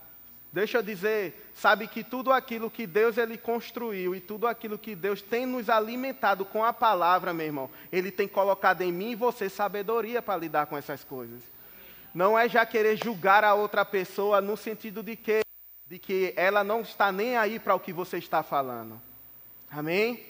[0.51, 4.95] Deixa eu dizer, sabe que tudo aquilo que Deus ele construiu e tudo aquilo que
[4.95, 9.15] Deus tem nos alimentado com a palavra, meu irmão, ele tem colocado em mim e
[9.15, 11.43] você sabedoria para lidar com essas coisas.
[12.15, 15.41] Não é já querer julgar a outra pessoa no sentido de que
[15.89, 19.01] de que ela não está nem aí para o que você está falando.
[19.71, 20.23] Amém?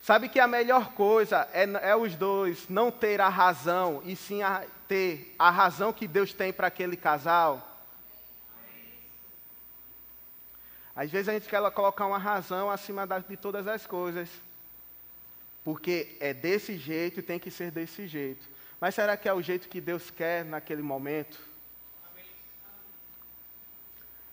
[0.00, 4.42] Sabe que a melhor coisa é, é os dois não ter a razão e sim
[4.42, 7.67] a, ter a razão que Deus tem para aquele casal.
[10.98, 14.28] Às vezes a gente quer colocar uma razão acima de todas as coisas.
[15.62, 18.44] Porque é desse jeito e tem que ser desse jeito.
[18.80, 21.38] Mas será que é o jeito que Deus quer naquele momento?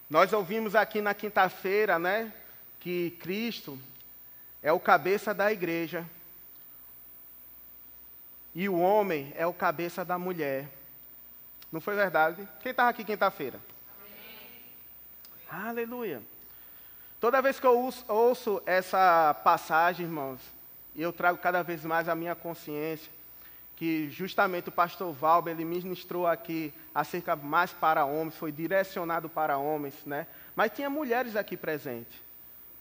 [0.10, 2.34] Nós ouvimos aqui na quinta-feira, né,
[2.80, 3.78] que Cristo
[4.64, 6.04] é o cabeça da igreja.
[8.56, 10.68] E o homem é o cabeça da mulher.
[11.72, 12.50] Não foi verdade?
[12.60, 13.60] Quem estava aqui quinta-feira?
[15.48, 16.24] Aleluia.
[17.20, 20.40] Toda vez que eu ouço essa passagem, irmãos,
[20.96, 23.12] eu trago cada vez mais a minha consciência
[23.76, 29.58] que justamente o pastor Valber, ele ministrou aqui acerca mais para homens, foi direcionado para
[29.58, 30.28] homens, né?
[30.56, 32.18] Mas tinha mulheres aqui presentes.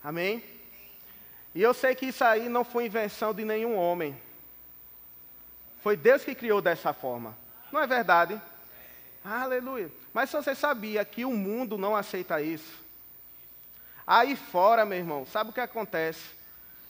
[0.03, 0.43] Amém?
[1.55, 4.17] E eu sei que isso aí não foi invenção de nenhum homem.
[5.83, 7.37] Foi Deus que criou dessa forma.
[7.73, 8.41] Não é verdade?
[9.25, 9.91] Aleluia.
[10.13, 12.84] Mas você sabia que o mundo não aceita isso,
[14.07, 16.23] Aí fora, meu irmão, sabe o que acontece?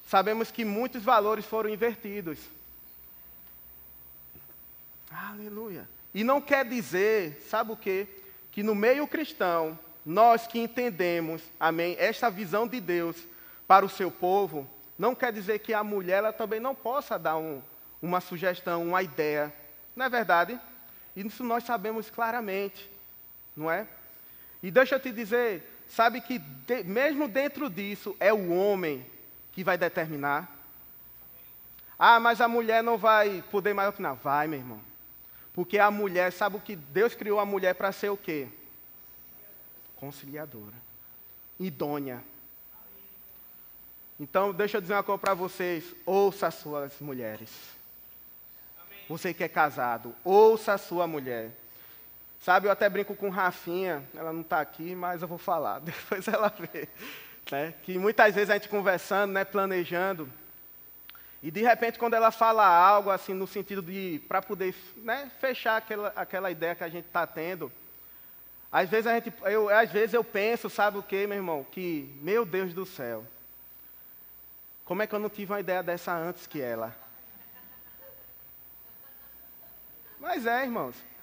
[0.06, 2.38] Sabemos que muitos valores foram invertidos.
[5.10, 5.88] Aleluia.
[6.12, 8.06] E não quer dizer, sabe o quê?
[8.50, 13.16] Que no meio cristão, nós que entendemos, amém, esta visão de Deus
[13.66, 17.36] para o seu povo, não quer dizer que a mulher ela também não possa dar
[17.36, 17.62] um,
[18.02, 19.52] uma sugestão, uma ideia.
[19.96, 20.60] Não é verdade?
[21.16, 22.88] Isso nós sabemos claramente,
[23.56, 23.86] não é?
[24.62, 29.04] E deixa eu te dizer, sabe que de, mesmo dentro disso é o homem
[29.52, 30.50] que vai determinar.
[31.98, 34.14] Ah, mas a mulher não vai poder mais opinar.
[34.14, 34.80] Vai, meu irmão.
[35.52, 38.48] Porque a mulher, sabe o que Deus criou a mulher para ser o quê?
[39.96, 40.74] Conciliadora.
[41.58, 42.22] Idônea.
[44.18, 45.94] Então, deixa eu dizer uma coisa para vocês.
[46.04, 47.50] Ouça as suas mulheres.
[49.08, 51.52] Você que é casado, ouça a sua mulher.
[52.44, 56.28] Sabe, eu até brinco com Rafinha, ela não está aqui, mas eu vou falar, depois
[56.28, 56.86] ela vê.
[57.50, 57.72] Né?
[57.82, 60.30] Que muitas vezes a gente conversando, né, planejando,
[61.42, 65.78] e de repente quando ela fala algo assim no sentido de, para poder né, fechar
[65.78, 67.72] aquela, aquela ideia que a gente está tendo,
[68.70, 71.64] às vezes, a gente, eu, às vezes eu penso, sabe o que, meu irmão?
[71.64, 73.24] Que, meu Deus do céu,
[74.84, 76.94] como é que eu não tive uma ideia dessa antes que ela?
[80.20, 81.13] Mas é, irmãos.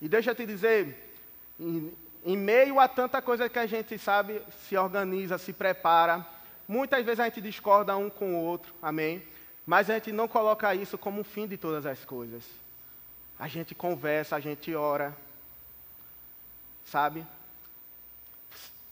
[0.00, 1.12] E deixa eu te dizer,
[1.58, 1.92] em,
[2.24, 6.26] em meio a tanta coisa que a gente sabe, se organiza, se prepara,
[6.68, 9.22] muitas vezes a gente discorda um com o outro, amém?
[9.64, 12.44] Mas a gente não coloca isso como o fim de todas as coisas.
[13.38, 15.16] A gente conversa, a gente ora,
[16.84, 17.26] sabe?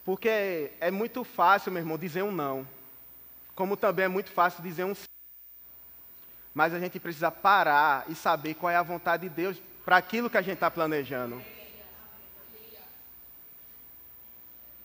[0.05, 2.67] Porque é muito fácil, meu irmão, dizer um não.
[3.55, 5.05] Como também é muito fácil dizer um sim.
[6.53, 10.31] Mas a gente precisa parar e saber qual é a vontade de Deus para aquilo
[10.31, 11.43] que a gente está planejando.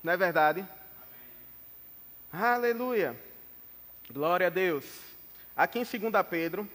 [0.03, 0.65] Não é verdade?
[2.31, 3.15] Aleluia.
[4.11, 4.85] Glória a Deus.
[5.55, 6.69] Aqui em 2 Pedro.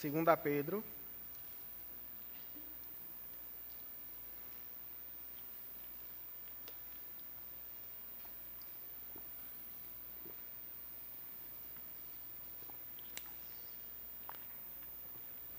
[0.00, 0.82] Segunda Pedro.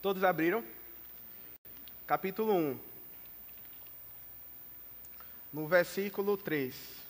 [0.01, 0.65] Todos abriram?
[2.07, 2.79] Capítulo 1.
[5.53, 7.00] No versículo 3.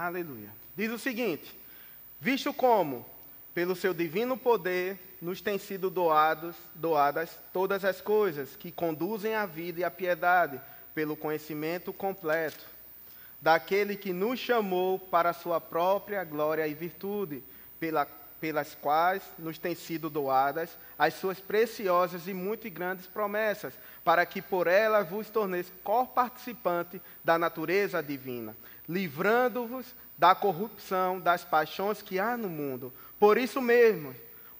[0.00, 0.48] Aleluia.
[0.74, 1.54] Diz o seguinte:
[2.18, 3.04] Visto como,
[3.52, 9.44] pelo seu divino poder, nos têm sido doados, doadas todas as coisas que conduzem à
[9.44, 10.60] vida e à piedade,
[10.94, 12.64] pelo conhecimento completo
[13.40, 17.42] daquele que nos chamou para a sua própria glória e virtude,
[17.78, 18.06] pela,
[18.40, 24.40] pelas quais nos têm sido doadas as suas preciosas e muito grandes promessas, para que
[24.40, 28.56] por elas vos torneis co-participante da natureza divina,
[28.88, 32.92] livrando-vos da corrupção das paixões que há no mundo.
[33.18, 34.14] Por isso mesmo,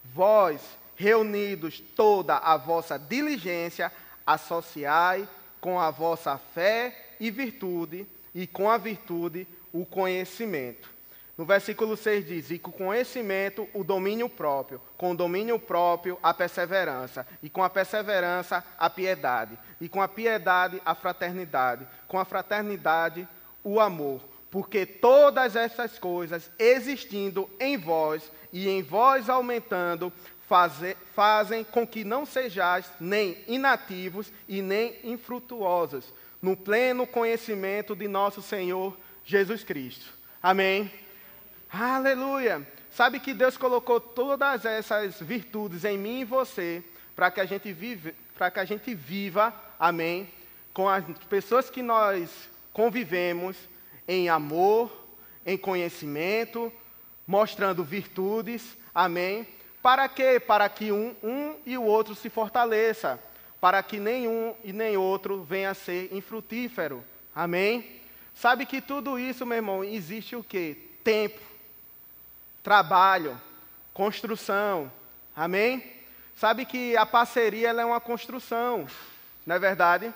[0.05, 0.61] vós,
[0.95, 3.91] reunidos toda a vossa diligência,
[4.27, 5.27] associai
[5.61, 11.00] com a vossa fé e virtude, e com a virtude o conhecimento.
[11.41, 16.35] No versículo 6 diz: E com conhecimento o domínio próprio, com o domínio próprio a
[16.35, 22.27] perseverança, e com a perseverança a piedade, e com a piedade a fraternidade, com a
[22.27, 23.27] fraternidade
[23.65, 30.13] o amor, porque todas essas coisas existindo em vós e em vós aumentando,
[30.47, 38.09] faze, fazem com que não sejais nem inativos e nem infrutuosos, no pleno conhecimento de
[38.09, 40.05] nosso Senhor Jesus Cristo.
[40.43, 40.93] Amém?
[41.73, 42.67] Aleluia!
[42.91, 46.83] Sabe que Deus colocou todas essas virtudes em mim e você
[47.15, 50.29] para que a gente vive, para que a gente viva, amém,
[50.75, 53.57] com as pessoas que nós convivemos
[54.09, 54.91] em amor,
[55.47, 56.73] em conhecimento,
[57.25, 59.47] mostrando virtudes, amém?
[59.81, 60.41] Para quê?
[60.41, 63.23] Para que um, um e o outro se fortaleça,
[63.61, 68.01] para que nenhum e nem outro venha a ser infrutífero, amém?
[68.35, 70.77] Sabe que tudo isso, meu irmão, existe o quê?
[71.05, 71.50] Tempo,
[72.63, 73.41] trabalho,
[73.93, 74.91] construção,
[75.35, 76.01] amém?
[76.37, 78.87] Sabe que a parceria é uma construção,
[79.47, 80.13] não é verdade?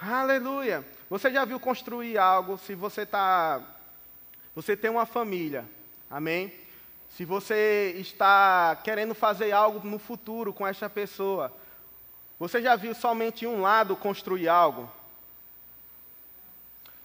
[0.00, 0.84] Aleluia.
[1.08, 3.60] Você já viu construir algo se você está.
[4.54, 5.64] Você tem uma família.
[6.10, 6.52] Amém?
[7.10, 11.52] Se você está querendo fazer algo no futuro com essa pessoa.
[12.38, 14.90] Você já viu somente um lado construir algo?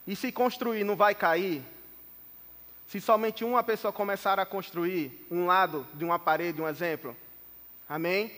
[0.08, 1.64] E se construir não vai cair?
[2.88, 7.16] Se somente uma pessoa começar a construir um lado de uma parede, um exemplo?
[7.88, 8.32] Amém?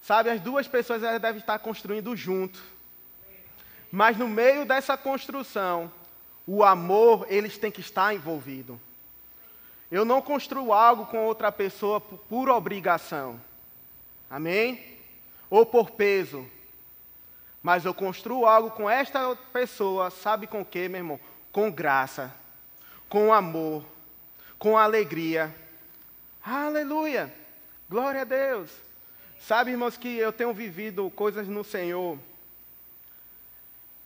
[0.00, 2.62] Sabe, as duas pessoas devem estar construindo junto.
[3.90, 5.90] Mas no meio dessa construção,
[6.46, 8.80] o amor, eles têm que estar envolvido.
[9.90, 13.40] Eu não construo algo com outra pessoa por, por obrigação.
[14.30, 14.98] Amém?
[15.50, 16.48] Ou por peso.
[17.60, 21.20] Mas eu construo algo com esta pessoa, sabe com o que, meu irmão?
[21.50, 22.32] Com graça,
[23.08, 23.84] com amor,
[24.58, 25.54] com alegria.
[26.44, 27.32] Aleluia!
[27.88, 28.70] Glória a Deus!
[29.38, 32.18] Sabe, irmãos, que eu tenho vivido coisas no Senhor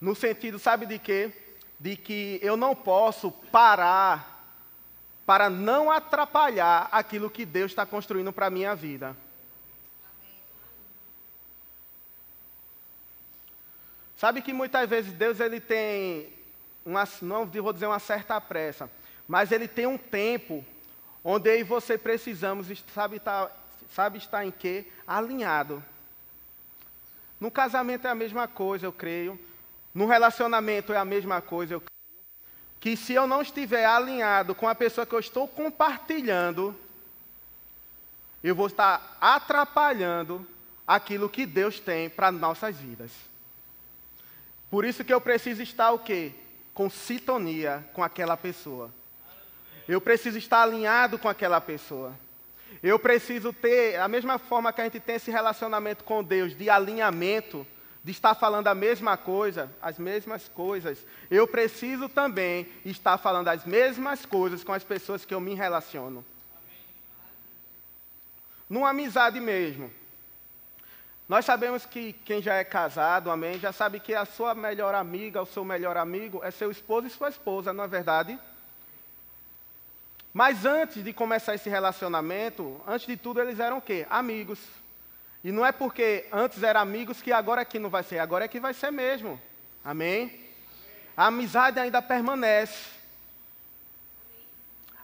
[0.01, 1.33] No sentido, sabe de quê?
[1.79, 4.31] De que eu não posso parar
[5.27, 9.17] para não atrapalhar aquilo que Deus está construindo para a minha vida.
[14.17, 16.31] Sabe que muitas vezes Deus ele tem,
[16.85, 18.91] uma, não vou dizer uma certa pressa,
[19.29, 20.65] mas ele tem um tempo
[21.23, 23.57] onde eu e você precisamos, sabe estar, tá,
[23.95, 24.87] sabe estar em quê?
[25.07, 25.83] Alinhado.
[27.39, 29.39] No casamento é a mesma coisa, eu creio.
[29.95, 31.91] No relacionamento é a mesma coisa, eu creio.
[32.79, 36.75] Que se eu não estiver alinhado com a pessoa que eu estou compartilhando,
[38.43, 40.47] eu vou estar atrapalhando
[40.87, 43.13] aquilo que Deus tem para nossas vidas.
[44.71, 46.33] Por isso que eu preciso estar o quê?
[46.81, 48.91] Com sintonia com aquela pessoa.
[49.87, 52.19] Eu preciso estar alinhado com aquela pessoa.
[52.83, 56.71] Eu preciso ter, a mesma forma que a gente tem esse relacionamento com Deus, de
[56.71, 57.67] alinhamento,
[58.03, 63.67] de estar falando a mesma coisa, as mesmas coisas, eu preciso também estar falando as
[63.67, 66.25] mesmas coisas com as pessoas que eu me relaciono.
[68.71, 69.93] Numa amizade mesmo.
[71.31, 75.41] Nós sabemos que quem já é casado, amém, já sabe que a sua melhor amiga,
[75.41, 78.37] o seu melhor amigo é seu esposo e sua esposa, não é verdade?
[80.35, 84.09] Mas antes de começar esse relacionamento, antes de tudo eles eram o quê?
[84.11, 84.59] Amigos.
[85.45, 88.49] E não é porque antes eram amigos que agora aqui não vai ser, agora é
[88.49, 89.41] que vai ser mesmo.
[89.85, 90.51] Amém?
[91.17, 92.91] A amizade ainda permanece.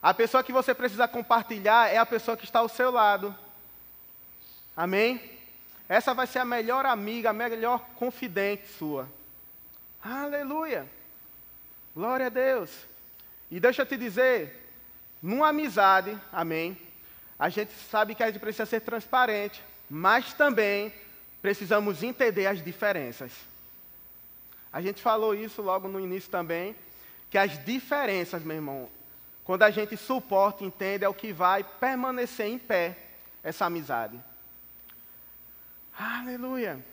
[0.02, 3.32] A pessoa que você precisa compartilhar é a pessoa que está ao seu lado.
[4.76, 5.35] Amém?
[5.88, 9.08] Essa vai ser a melhor amiga, a melhor confidente sua.
[10.02, 10.86] Aleluia!
[11.94, 12.70] Glória a Deus.
[13.50, 14.68] E deixa eu te dizer,
[15.22, 16.76] numa amizade, amém,
[17.38, 20.92] a gente sabe que a gente precisa ser transparente, mas também
[21.40, 23.32] precisamos entender as diferenças.
[24.72, 26.74] A gente falou isso logo no início também,
[27.30, 28.90] que as diferenças, meu irmão,
[29.44, 32.96] quando a gente suporta e entende, é o que vai permanecer em pé
[33.42, 34.20] essa amizade.
[35.98, 36.84] Aleluia!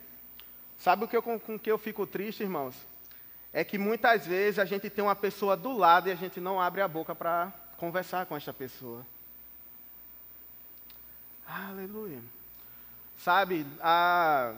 [0.78, 2.74] Sabe o que eu, com, com que eu fico triste, irmãos?
[3.52, 6.60] É que muitas vezes a gente tem uma pessoa do lado e a gente não
[6.60, 9.06] abre a boca para conversar com esta pessoa.
[11.46, 12.20] Aleluia.
[13.18, 14.54] Sabe, há,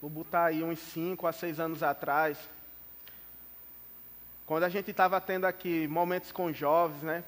[0.00, 2.38] vou botar aí uns 5 a 6 anos atrás,
[4.44, 7.24] quando a gente estava tendo aqui momentos com jovens, né?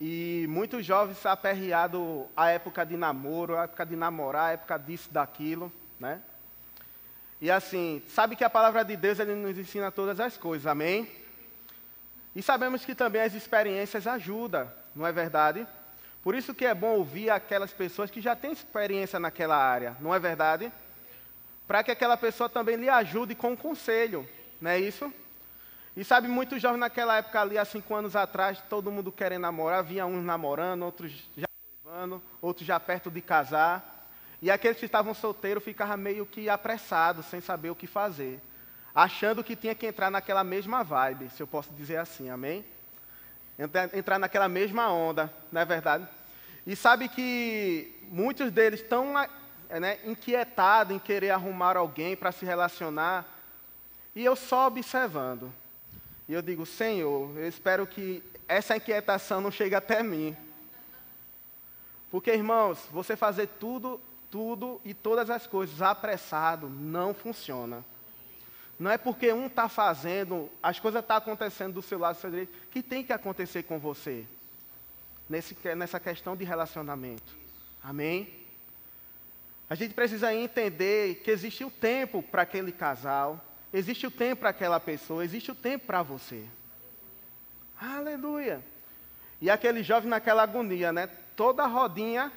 [0.00, 5.08] E muitos jovens aperreados a época de namoro, a época de namorar, a época disso,
[5.10, 6.20] daquilo, né?
[7.40, 11.10] E assim, sabe que a palavra de Deus ele nos ensina todas as coisas, amém?
[12.34, 15.66] E sabemos que também as experiências ajudam, não é verdade?
[16.22, 20.14] Por isso que é bom ouvir aquelas pessoas que já têm experiência naquela área, não
[20.14, 20.72] é verdade?
[21.66, 24.28] Para que aquela pessoa também lhe ajude com um conselho,
[24.60, 25.12] não é isso?
[25.98, 29.80] E sabe, muitos jovens naquela época ali, há cinco anos atrás, todo mundo querendo namorar,
[29.80, 31.46] havia uns namorando, outros já
[31.84, 34.08] noivando, outros já perto de casar.
[34.40, 38.40] E aqueles que estavam solteiros ficavam meio que apressados, sem saber o que fazer
[38.94, 42.64] achando que tinha que entrar naquela mesma vibe, se eu posso dizer assim, amém?
[43.92, 46.04] Entrar naquela mesma onda, não é verdade?
[46.66, 53.24] E sabe que muitos deles estão né, inquietados em querer arrumar alguém para se relacionar,
[54.16, 55.52] e eu só observando.
[56.28, 60.36] E eu digo, Senhor, eu espero que essa inquietação não chegue até mim.
[62.10, 64.00] Porque, irmãos, você fazer tudo,
[64.30, 67.84] tudo e todas as coisas apressado não funciona.
[68.78, 72.20] Não é porque um está fazendo, as coisas estão tá acontecendo do seu lado, do
[72.20, 74.24] seu direito, que tem que acontecer com você.
[75.28, 77.36] Nesse, nessa questão de relacionamento.
[77.82, 78.32] Amém?
[79.68, 84.50] A gente precisa entender que existe o tempo para aquele casal, existe o tempo para
[84.50, 86.44] aquela pessoa, existe o tempo para você.
[87.80, 88.62] Aleluia.
[89.40, 91.08] E aquele jovem naquela agonia, né?
[91.36, 92.32] Toda rodinha,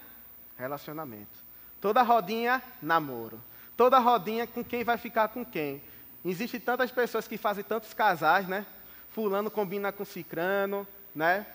[0.58, 1.40] relacionamento.
[1.80, 3.42] Toda rodinha, namoro.
[3.76, 5.82] Toda rodinha com quem vai ficar com quem.
[6.24, 8.66] Existem tantas pessoas que fazem tantos casais, né?
[9.10, 11.48] Fulano combina com cicrano, né?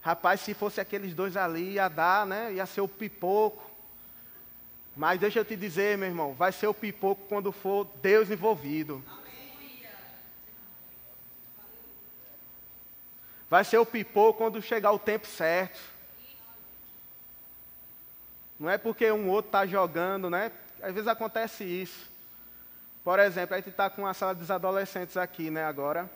[0.00, 2.54] Rapaz, se fosse aqueles dois ali, ia dar, né?
[2.54, 3.70] Ia ser o pipoco.
[4.96, 9.02] Mas deixa eu te dizer, meu irmão, vai ser o pipoco quando for Deus envolvido.
[13.48, 15.80] Vai ser o pipoco quando chegar o tempo certo.
[18.58, 20.52] Não é porque um outro está jogando, né?
[20.82, 22.08] Às vezes acontece isso.
[23.02, 26.08] Por exemplo, a gente está com uma sala dos adolescentes aqui, né, agora.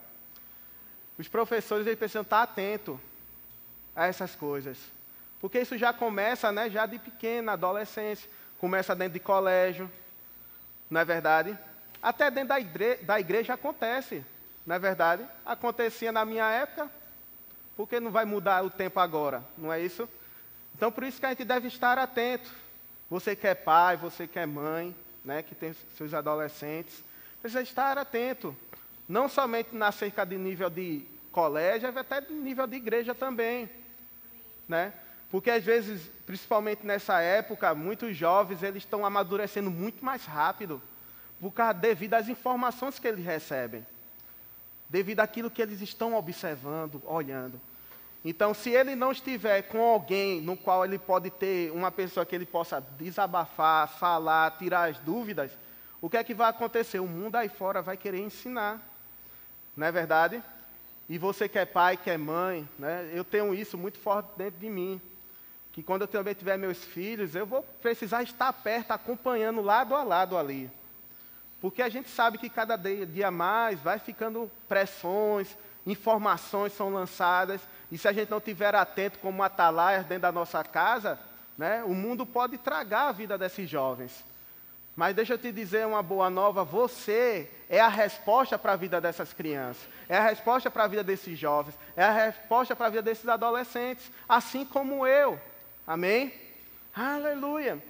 [1.18, 2.98] Os professores eles precisam estar atentos
[3.96, 4.78] a essas coisas.
[5.40, 8.28] Porque isso já começa, né, já de pequena, adolescência.
[8.64, 9.92] Começa dentro de colégio,
[10.88, 11.58] não é verdade?
[12.00, 14.24] até dentro da igreja, da igreja acontece,
[14.64, 15.22] não é verdade?
[15.44, 16.90] Acontecia na minha época,
[17.76, 20.08] porque não vai mudar o tempo agora, não é isso?
[20.74, 22.50] Então, por isso que a gente deve estar atento.
[23.10, 27.04] Você que é pai, você que é mãe, né, que tem seus adolescentes,
[27.42, 28.56] precisa estar atento.
[29.06, 33.68] Não somente na cerca de nível de colégio, até de nível de igreja também.
[34.66, 34.90] Né?
[35.34, 40.80] Porque às vezes, principalmente nessa época, muitos jovens eles estão amadurecendo muito mais rápido,
[41.40, 43.84] por causa, devido às informações que eles recebem,
[44.88, 47.60] devido àquilo que eles estão observando, olhando.
[48.24, 52.36] Então, se ele não estiver com alguém no qual ele pode ter uma pessoa que
[52.36, 55.50] ele possa desabafar, falar, tirar as dúvidas,
[56.00, 57.00] o que é que vai acontecer?
[57.00, 58.80] O mundo aí fora vai querer ensinar.
[59.76, 60.40] Não é verdade?
[61.08, 64.60] E você que é pai, que é mãe, né, eu tenho isso muito forte dentro
[64.60, 65.02] de mim.
[65.74, 70.04] Que quando eu também tiver meus filhos, eu vou precisar estar perto, acompanhando lado a
[70.04, 70.70] lado ali.
[71.60, 77.60] Porque a gente sabe que cada dia mais vai ficando pressões, informações são lançadas,
[77.90, 81.18] e se a gente não tiver atento como atalaias dentro da nossa casa,
[81.58, 84.24] né, o mundo pode tragar a vida desses jovens.
[84.94, 89.00] Mas deixa eu te dizer uma boa nova: você é a resposta para a vida
[89.00, 92.90] dessas crianças, é a resposta para a vida desses jovens, é a resposta para a
[92.90, 95.40] vida desses adolescentes, assim como eu.
[95.86, 96.32] Amém?
[96.94, 97.82] Aleluia.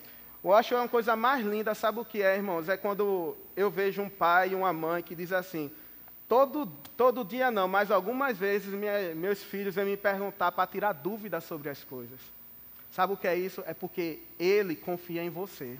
[0.42, 2.68] Eu acho uma coisa mais linda, sabe o que é, irmãos?
[2.68, 5.70] É quando eu vejo um pai e uma mãe que diz assim:
[6.28, 6.66] Todo,
[6.96, 11.44] todo dia não, mas algumas vezes minha, meus filhos vêm me perguntar para tirar dúvidas
[11.44, 12.18] sobre as coisas.
[12.90, 13.62] Sabe o que é isso?
[13.66, 15.78] É porque ele confia em você.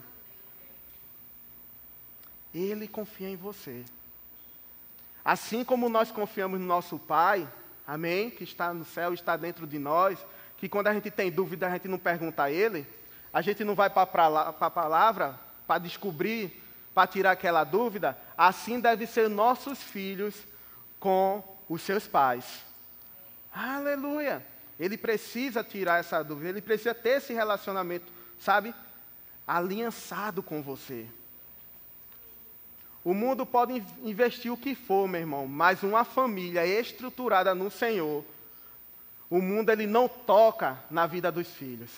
[2.53, 3.83] Ele confia em você.
[5.23, 7.47] Assim como nós confiamos no nosso Pai,
[7.87, 8.29] amém?
[8.29, 10.23] Que está no céu, está dentro de nós,
[10.57, 12.85] que quando a gente tem dúvida, a gente não pergunta a Ele,
[13.33, 16.61] a gente não vai para a palavra para descobrir
[16.95, 20.33] para tirar aquela dúvida, assim devem ser nossos filhos
[20.97, 22.63] com os seus pais.
[23.53, 24.45] Aleluia!
[24.79, 28.73] Ele precisa tirar essa dúvida, ele precisa ter esse relacionamento, sabe?
[29.45, 31.05] Aliançado com você.
[33.03, 38.23] O mundo pode investir o que for, meu irmão, mas uma família estruturada no Senhor,
[39.35, 41.91] o mundo ele não toca na vida dos filhos.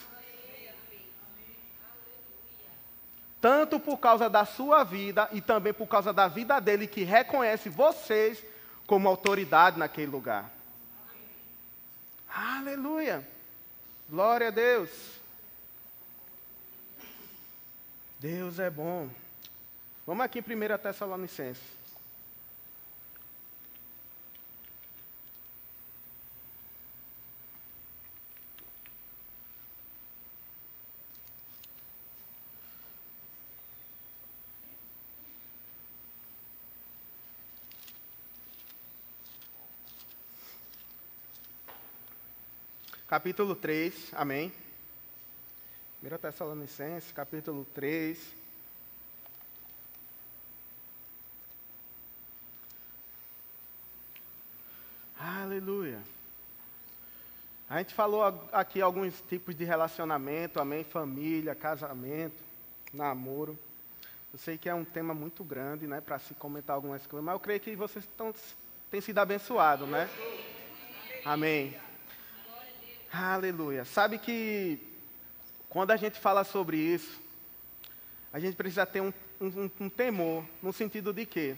[3.40, 7.70] tanto por causa da sua vida e também por causa da vida dele, que reconhece
[7.70, 8.44] vocês
[8.88, 10.52] como autoridade naquele lugar.
[12.28, 13.26] Aleluia!
[14.10, 14.90] Glória a Deus!
[18.20, 19.08] Deus é bom.
[20.06, 21.64] Vamos aqui em 1 Tessalonicenses.
[43.08, 44.52] Capítulo 3, amém.
[46.04, 48.20] 1 Tessalonicenses, capítulo 3.
[55.18, 56.00] Aleluia.
[57.70, 60.84] A gente falou aqui alguns tipos de relacionamento, amém?
[60.84, 62.36] Família, casamento,
[62.94, 63.58] namoro.
[64.34, 67.34] Eu sei que é um tema muito grande, né, para se comentar algumas coisas, mas
[67.34, 68.34] eu creio que vocês estão,
[68.92, 70.10] têm sido abençoados, né?
[71.26, 71.87] Amém.
[73.12, 73.86] Aleluia.
[73.86, 74.80] Sabe que
[75.70, 77.22] quando a gente fala sobre isso,
[78.32, 81.56] a gente precisa ter um, um, um temor, no sentido de quê?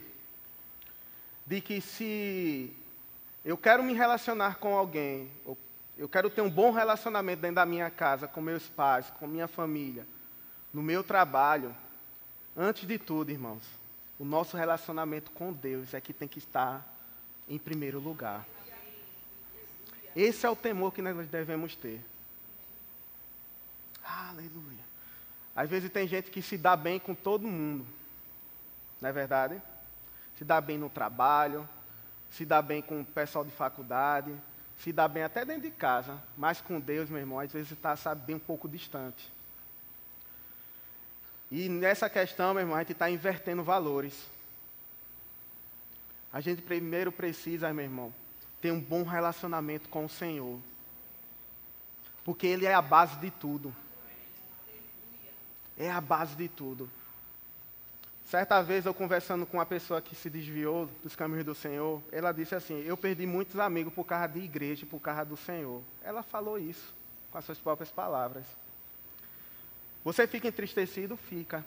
[1.46, 2.74] De que se
[3.44, 5.32] eu quero me relacionar com alguém,
[5.98, 9.48] eu quero ter um bom relacionamento dentro da minha casa, com meus pais, com minha
[9.48, 10.08] família,
[10.74, 11.76] no meu trabalho,
[12.56, 13.64] antes de tudo, irmãos,
[14.18, 16.86] o nosso relacionamento com Deus é que tem que estar
[17.48, 18.46] em primeiro lugar.
[20.16, 22.04] Esse é o temor que nós devemos ter.
[24.04, 24.84] Aleluia.
[25.56, 27.86] Às vezes tem gente que se dá bem com todo mundo.
[29.02, 29.62] Não é verdade?
[30.38, 31.68] Se dá bem no trabalho,
[32.30, 34.34] se dá bem com o pessoal de faculdade,
[34.78, 37.96] se dá bem até dentro de casa, mas com Deus, meu irmão, às vezes está,
[37.96, 39.32] sabe, bem um pouco distante.
[41.52, 44.30] E nessa questão, meu irmão, a gente está invertendo valores.
[46.32, 48.14] A gente primeiro precisa, meu irmão,
[48.62, 50.60] ter um bom relacionamento com o Senhor.
[52.24, 53.76] Porque Ele é a base de tudo.
[55.78, 56.90] É a base de tudo.
[58.26, 62.32] Certa vez eu conversando com uma pessoa que se desviou dos caminhos do Senhor, ela
[62.32, 65.82] disse assim: Eu perdi muitos amigos por causa de igreja, por causa do Senhor.
[66.04, 66.94] Ela falou isso
[67.32, 68.46] com as suas próprias palavras.
[70.04, 71.18] Você fica entristecido?
[71.18, 71.66] Fica.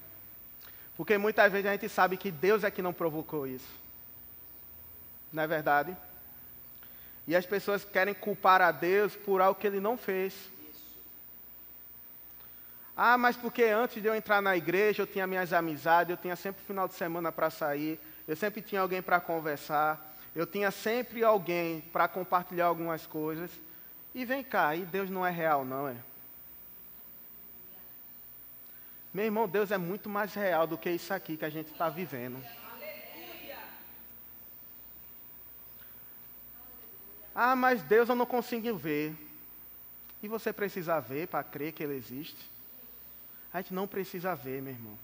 [0.97, 3.68] Porque muitas vezes a gente sabe que Deus é que não provocou isso.
[5.32, 5.97] Não é verdade?
[7.26, 10.50] E as pessoas querem culpar a Deus por algo que ele não fez.
[12.96, 16.36] Ah, mas porque antes de eu entrar na igreja eu tinha minhas amizades, eu tinha
[16.36, 17.98] sempre final de semana para sair,
[18.28, 23.50] eu sempre tinha alguém para conversar, eu tinha sempre alguém para compartilhar algumas coisas.
[24.14, 25.96] E vem cá, e Deus não é real, não é?
[29.12, 31.88] Meu irmão, Deus é muito mais real do que isso aqui que a gente está
[31.88, 32.42] vivendo.
[37.35, 39.14] Ah, mas Deus eu não consigo ver.
[40.22, 42.51] E você precisa ver para crer que Ele existe?
[43.53, 44.99] A gente não precisa ver, meu irmão.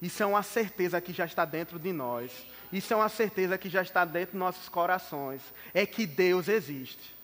[0.00, 2.46] Isso é uma certeza que já está dentro de nós.
[2.72, 5.40] Isso é uma certeza que já está dentro dos nossos corações.
[5.72, 7.14] É que Deus existe.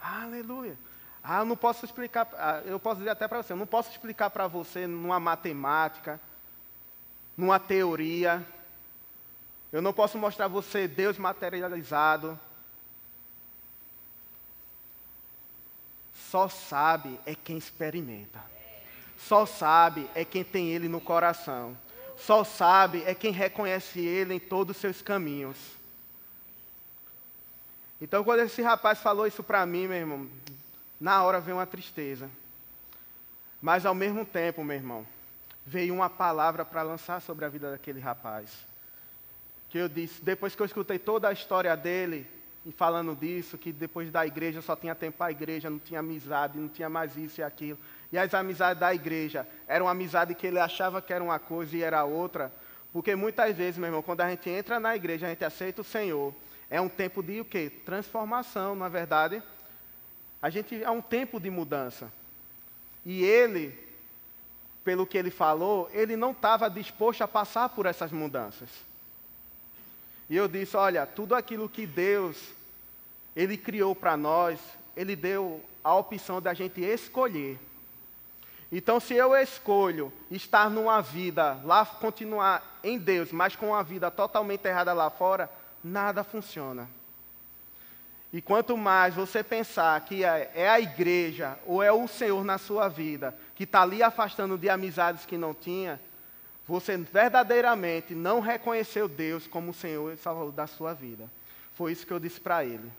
[0.00, 0.78] Aleluia.
[1.22, 3.90] Ah, eu não posso explicar, ah, eu posso dizer até para você, eu não posso
[3.90, 6.20] explicar para você numa matemática,
[7.36, 8.46] numa teoria.
[9.72, 12.38] Eu não posso mostrar você Deus materializado.
[16.14, 18.42] Só sabe é quem experimenta.
[19.18, 21.76] Só sabe é quem tem Ele no coração.
[22.16, 25.56] Só sabe é quem reconhece Ele em todos os seus caminhos.
[28.00, 30.28] Então, quando esse rapaz falou isso para mim, meu irmão,
[31.00, 32.30] na hora veio uma tristeza.
[33.60, 35.06] Mas, ao mesmo tempo, meu irmão,
[35.64, 38.66] veio uma palavra para lançar sobre a vida daquele rapaz.
[39.68, 42.26] Que eu disse, depois que eu escutei toda a história dele,
[42.66, 46.00] e falando disso, que depois da igreja só tinha tempo para a igreja, não tinha
[46.00, 47.78] amizade, não tinha mais isso e aquilo.
[48.10, 51.82] E as amizades da igreja eram amizade que ele achava que era uma coisa e
[51.82, 52.52] era outra.
[52.92, 55.84] Porque muitas vezes, meu irmão, quando a gente entra na igreja, a gente aceita o
[55.84, 56.34] Senhor,
[56.68, 57.70] é um tempo de o quê?
[57.84, 59.42] Transformação, na é verdade.
[60.42, 62.12] A gente é um tempo de mudança.
[63.04, 63.78] E ele,
[64.82, 68.68] pelo que ele falou, ele não estava disposto a passar por essas mudanças.
[70.28, 72.36] E eu disse, olha, tudo aquilo que Deus
[73.34, 74.58] ele criou para nós,
[74.96, 77.58] ele deu a opção da gente escolher.
[78.72, 84.10] Então, se eu escolho estar numa vida lá, continuar em Deus, mas com uma vida
[84.10, 85.48] totalmente errada lá fora,
[85.84, 86.88] nada funciona.
[88.32, 92.58] E quanto mais você pensar que é, é a igreja ou é o Senhor na
[92.58, 96.00] sua vida que está ali afastando de amizades que não tinha,
[96.66, 101.30] você verdadeiramente não reconheceu Deus como o Senhor e Salvador da sua vida.
[101.74, 102.90] Foi isso que eu disse para ele.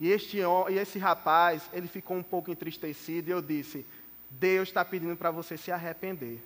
[0.00, 3.86] E, este, e esse rapaz, ele ficou um pouco entristecido e eu disse:
[4.30, 6.40] Deus está pedindo para você se arrepender.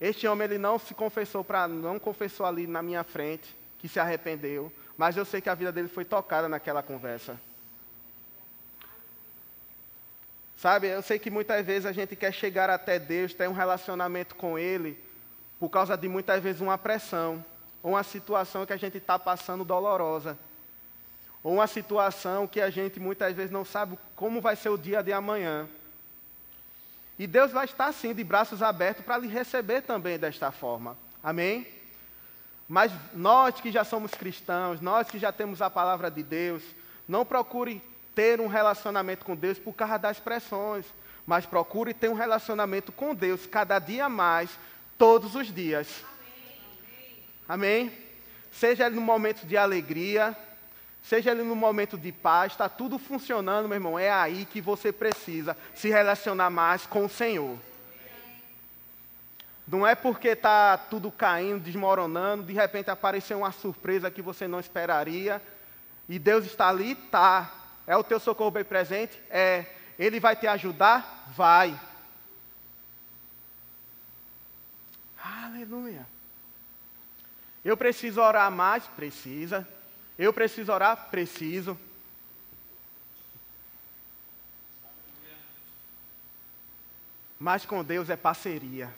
[0.00, 3.98] Este homem ele não se confessou para, não confessou ali na minha frente que se
[3.98, 7.38] arrependeu, mas eu sei que a vida dele foi tocada naquela conversa.
[10.56, 14.34] Sabe, eu sei que muitas vezes a gente quer chegar até Deus, ter um relacionamento
[14.34, 14.98] com Ele,
[15.60, 17.44] por causa de muitas vezes uma pressão,
[17.82, 20.38] ou uma situação que a gente está passando dolorosa,
[21.42, 25.02] ou uma situação que a gente muitas vezes não sabe como vai ser o dia
[25.02, 25.68] de amanhã.
[27.18, 30.96] E Deus vai estar assim, de braços abertos, para lhe receber também desta forma.
[31.22, 31.66] Amém?
[32.68, 36.62] Mas nós que já somos cristãos, nós que já temos a palavra de Deus,
[37.06, 37.82] não procure
[38.16, 40.86] ter um relacionamento com Deus por causa das pressões,
[41.26, 44.58] mas procure ter um relacionamento com Deus cada dia mais,
[44.96, 46.02] todos os dias.
[47.46, 47.92] Amém?
[48.50, 50.34] Seja ele no momento de alegria,
[51.02, 53.98] seja ele no momento de paz, está tudo funcionando, meu irmão.
[53.98, 57.58] É aí que você precisa se relacionar mais com o Senhor.
[59.68, 64.60] Não é porque está tudo caindo, desmoronando, de repente apareceu uma surpresa que você não
[64.60, 65.42] esperaria,
[66.08, 67.65] e Deus está ali, tá.
[67.86, 69.20] É o teu socorro bem presente?
[69.30, 69.66] É.
[69.98, 71.30] Ele vai te ajudar?
[71.34, 71.78] Vai.
[75.22, 76.06] Aleluia.
[77.64, 78.86] Eu preciso orar mais?
[78.86, 79.66] Precisa.
[80.18, 81.08] Eu preciso orar?
[81.10, 81.78] Preciso.
[87.38, 88.92] Mas com Deus é parceria.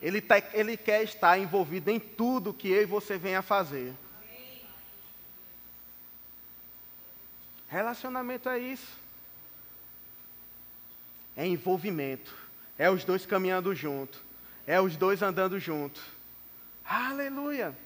[0.00, 0.22] Ele,
[0.52, 3.94] ele quer estar envolvido em tudo que eu e você venha fazer.
[7.74, 8.96] Relacionamento é isso.
[11.36, 12.32] É envolvimento.
[12.78, 14.22] É os dois caminhando junto.
[14.64, 16.00] É os dois andando junto.
[16.84, 17.76] Aleluia.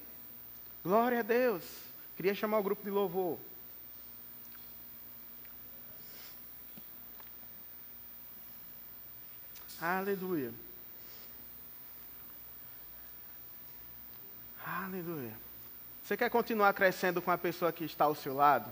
[0.85, 1.65] Glória a Deus.
[2.17, 3.39] Queria chamar o grupo de louvor.
[9.81, 10.53] Aleluia.
[14.67, 15.33] Aleluia.
[16.05, 18.71] Você quer continuar crescendo com a pessoa que está ao seu lado?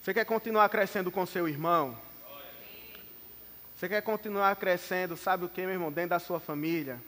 [0.00, 1.96] Você quer continuar crescendo com seu irmão?
[3.76, 5.92] Você quer continuar crescendo, sabe o que, meu irmão?
[5.92, 6.98] Dentro da sua família.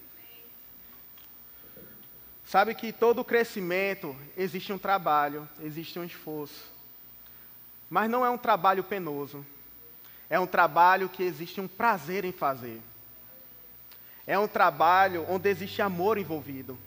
[2.44, 6.70] Sabe que todo crescimento existe um trabalho, existe um esforço.
[7.88, 9.44] Mas não é um trabalho penoso.
[10.28, 12.80] É um trabalho que existe um prazer em fazer.
[14.26, 16.78] É um trabalho onde existe amor envolvido.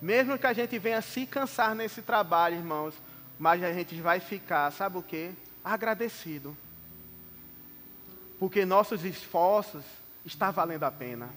[0.00, 2.94] Mesmo que a gente venha se cansar nesse trabalho, irmãos,
[3.38, 5.32] mas a gente vai ficar, sabe o quê?
[5.64, 6.56] Agradecido.
[8.38, 9.84] Porque nossos esforços
[10.24, 11.28] estão valendo a pena.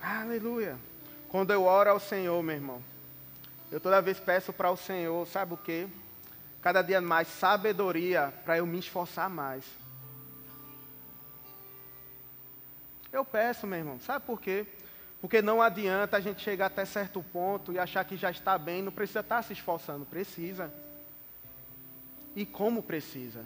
[0.00, 0.76] Aleluia.
[1.28, 2.82] Quando eu oro ao Senhor, meu irmão,
[3.70, 5.86] eu toda vez peço para o Senhor, sabe o quê?
[6.62, 9.64] Cada dia mais sabedoria para eu me esforçar mais.
[13.12, 14.66] Eu peço, meu irmão, sabe por quê?
[15.20, 18.82] Porque não adianta a gente chegar até certo ponto e achar que já está bem,
[18.82, 20.72] não precisa estar se esforçando, precisa.
[22.34, 23.44] E como precisa.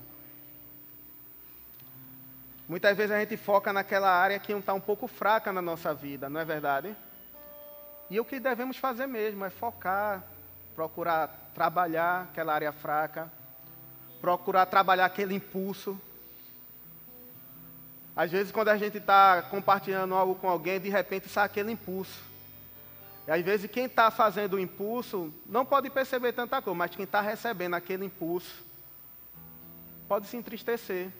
[2.68, 6.28] Muitas vezes a gente foca naquela área que está um pouco fraca na nossa vida,
[6.28, 6.96] não é verdade?
[8.10, 10.22] E o que devemos fazer mesmo é focar,
[10.74, 13.30] procurar trabalhar aquela área fraca,
[14.20, 16.00] procurar trabalhar aquele impulso,
[18.16, 22.22] às vezes, quando a gente está compartilhando algo com alguém, de repente sai aquele impulso.
[23.26, 27.04] E às vezes, quem está fazendo o impulso não pode perceber tanta coisa, mas quem
[27.04, 28.64] está recebendo aquele impulso
[30.06, 31.10] pode se entristecer.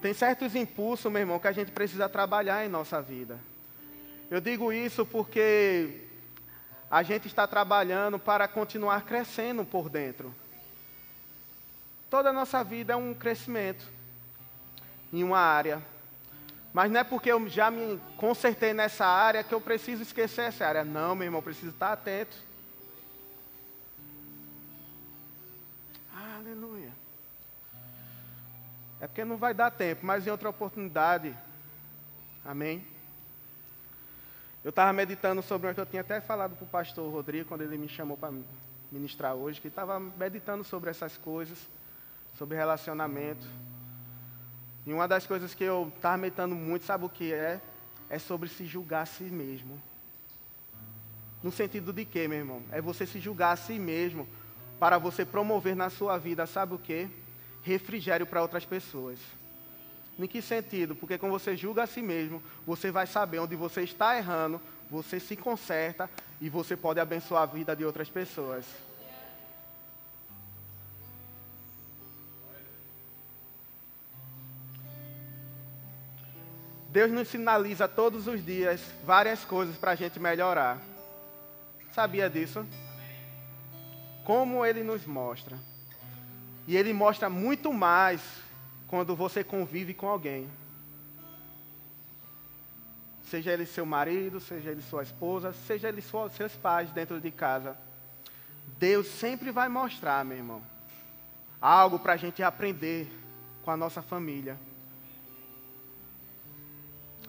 [0.00, 3.40] Tem certos impulsos, meu irmão, que a gente precisa trabalhar em nossa vida.
[4.30, 6.02] Eu digo isso porque
[6.88, 10.32] a gente está trabalhando para continuar crescendo por dentro.
[12.08, 13.84] Toda a nossa vida é um crescimento
[15.12, 15.82] em uma área.
[16.72, 20.66] Mas não é porque eu já me consertei nessa área que eu preciso esquecer essa
[20.66, 20.84] área.
[20.84, 22.36] Não, meu irmão, eu preciso estar atento.
[26.14, 26.90] Aleluia.
[29.00, 31.36] É porque não vai dar tempo, mas em outra oportunidade.
[32.44, 32.86] Amém?
[34.64, 37.62] Eu estava meditando sobre o que eu tinha até falado para o pastor Rodrigo, quando
[37.62, 38.32] ele me chamou para
[38.90, 41.58] ministrar hoje, que estava meditando sobre essas coisas,
[42.34, 43.46] sobre relacionamento.
[44.86, 47.60] E uma das coisas que eu estava meditando muito, sabe o que é?
[48.10, 49.80] É sobre se julgar a si mesmo.
[51.42, 52.62] No sentido de quê, meu irmão?
[52.70, 54.28] É você se julgar a si mesmo
[54.78, 57.08] para você promover na sua vida, sabe o quê?
[57.62, 59.18] Refrigério para outras pessoas.
[60.18, 60.94] Em que sentido?
[60.94, 64.60] Porque quando você julga a si mesmo, você vai saber onde você está errando,
[64.90, 66.10] você se conserta
[66.40, 68.66] e você pode abençoar a vida de outras pessoas.
[76.92, 80.78] Deus nos sinaliza todos os dias várias coisas para a gente melhorar.
[81.90, 82.66] Sabia disso?
[84.24, 85.58] Como Ele nos mostra.
[86.68, 88.20] E Ele mostra muito mais
[88.88, 90.50] quando você convive com alguém.
[93.24, 97.74] Seja ele seu marido, seja ele sua esposa, seja ele seus pais dentro de casa.
[98.78, 100.62] Deus sempre vai mostrar, meu irmão,
[101.58, 103.10] algo para a gente aprender
[103.64, 104.58] com a nossa família.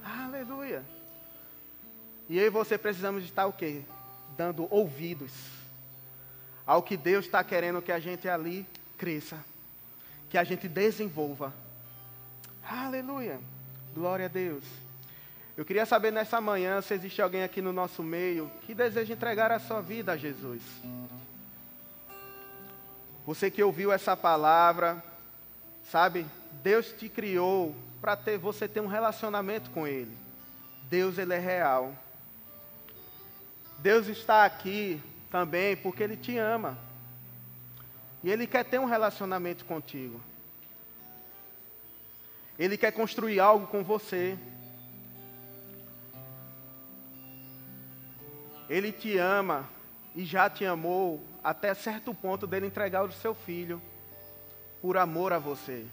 [0.04, 0.84] Aleluia.
[2.30, 3.82] E eu e você precisamos estar o quê?
[4.38, 5.32] Dando ouvidos
[6.66, 8.66] ao que Deus está querendo que a gente ali
[8.98, 9.38] cresça,
[10.30, 11.54] que a gente desenvolva.
[12.64, 13.40] Aleluia.
[13.94, 14.64] Glória a Deus.
[15.56, 19.52] Eu queria saber nessa manhã se existe alguém aqui no nosso meio que deseja entregar
[19.52, 20.64] a sua vida a Jesus.
[23.26, 25.04] Você que ouviu essa palavra,
[25.84, 26.26] sabe?
[26.64, 30.12] Deus te criou para ter você ter um relacionamento com Ele.
[30.90, 31.96] Deus ele é real.
[33.80, 35.02] Deus está aqui
[35.32, 36.78] também porque Ele te ama.
[38.22, 40.20] E Ele quer ter um relacionamento contigo.
[42.60, 44.38] Ele quer construir algo com você.
[48.70, 49.70] Ele te ama
[50.14, 53.82] e já te amou até certo ponto dele entregar o seu filho
[54.82, 55.88] por amor a você.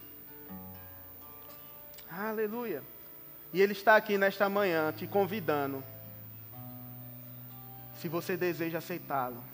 [2.11, 2.83] Aleluia.
[3.53, 5.83] E Ele está aqui nesta manhã te convidando.
[7.95, 9.50] Se você deseja aceitá-lo.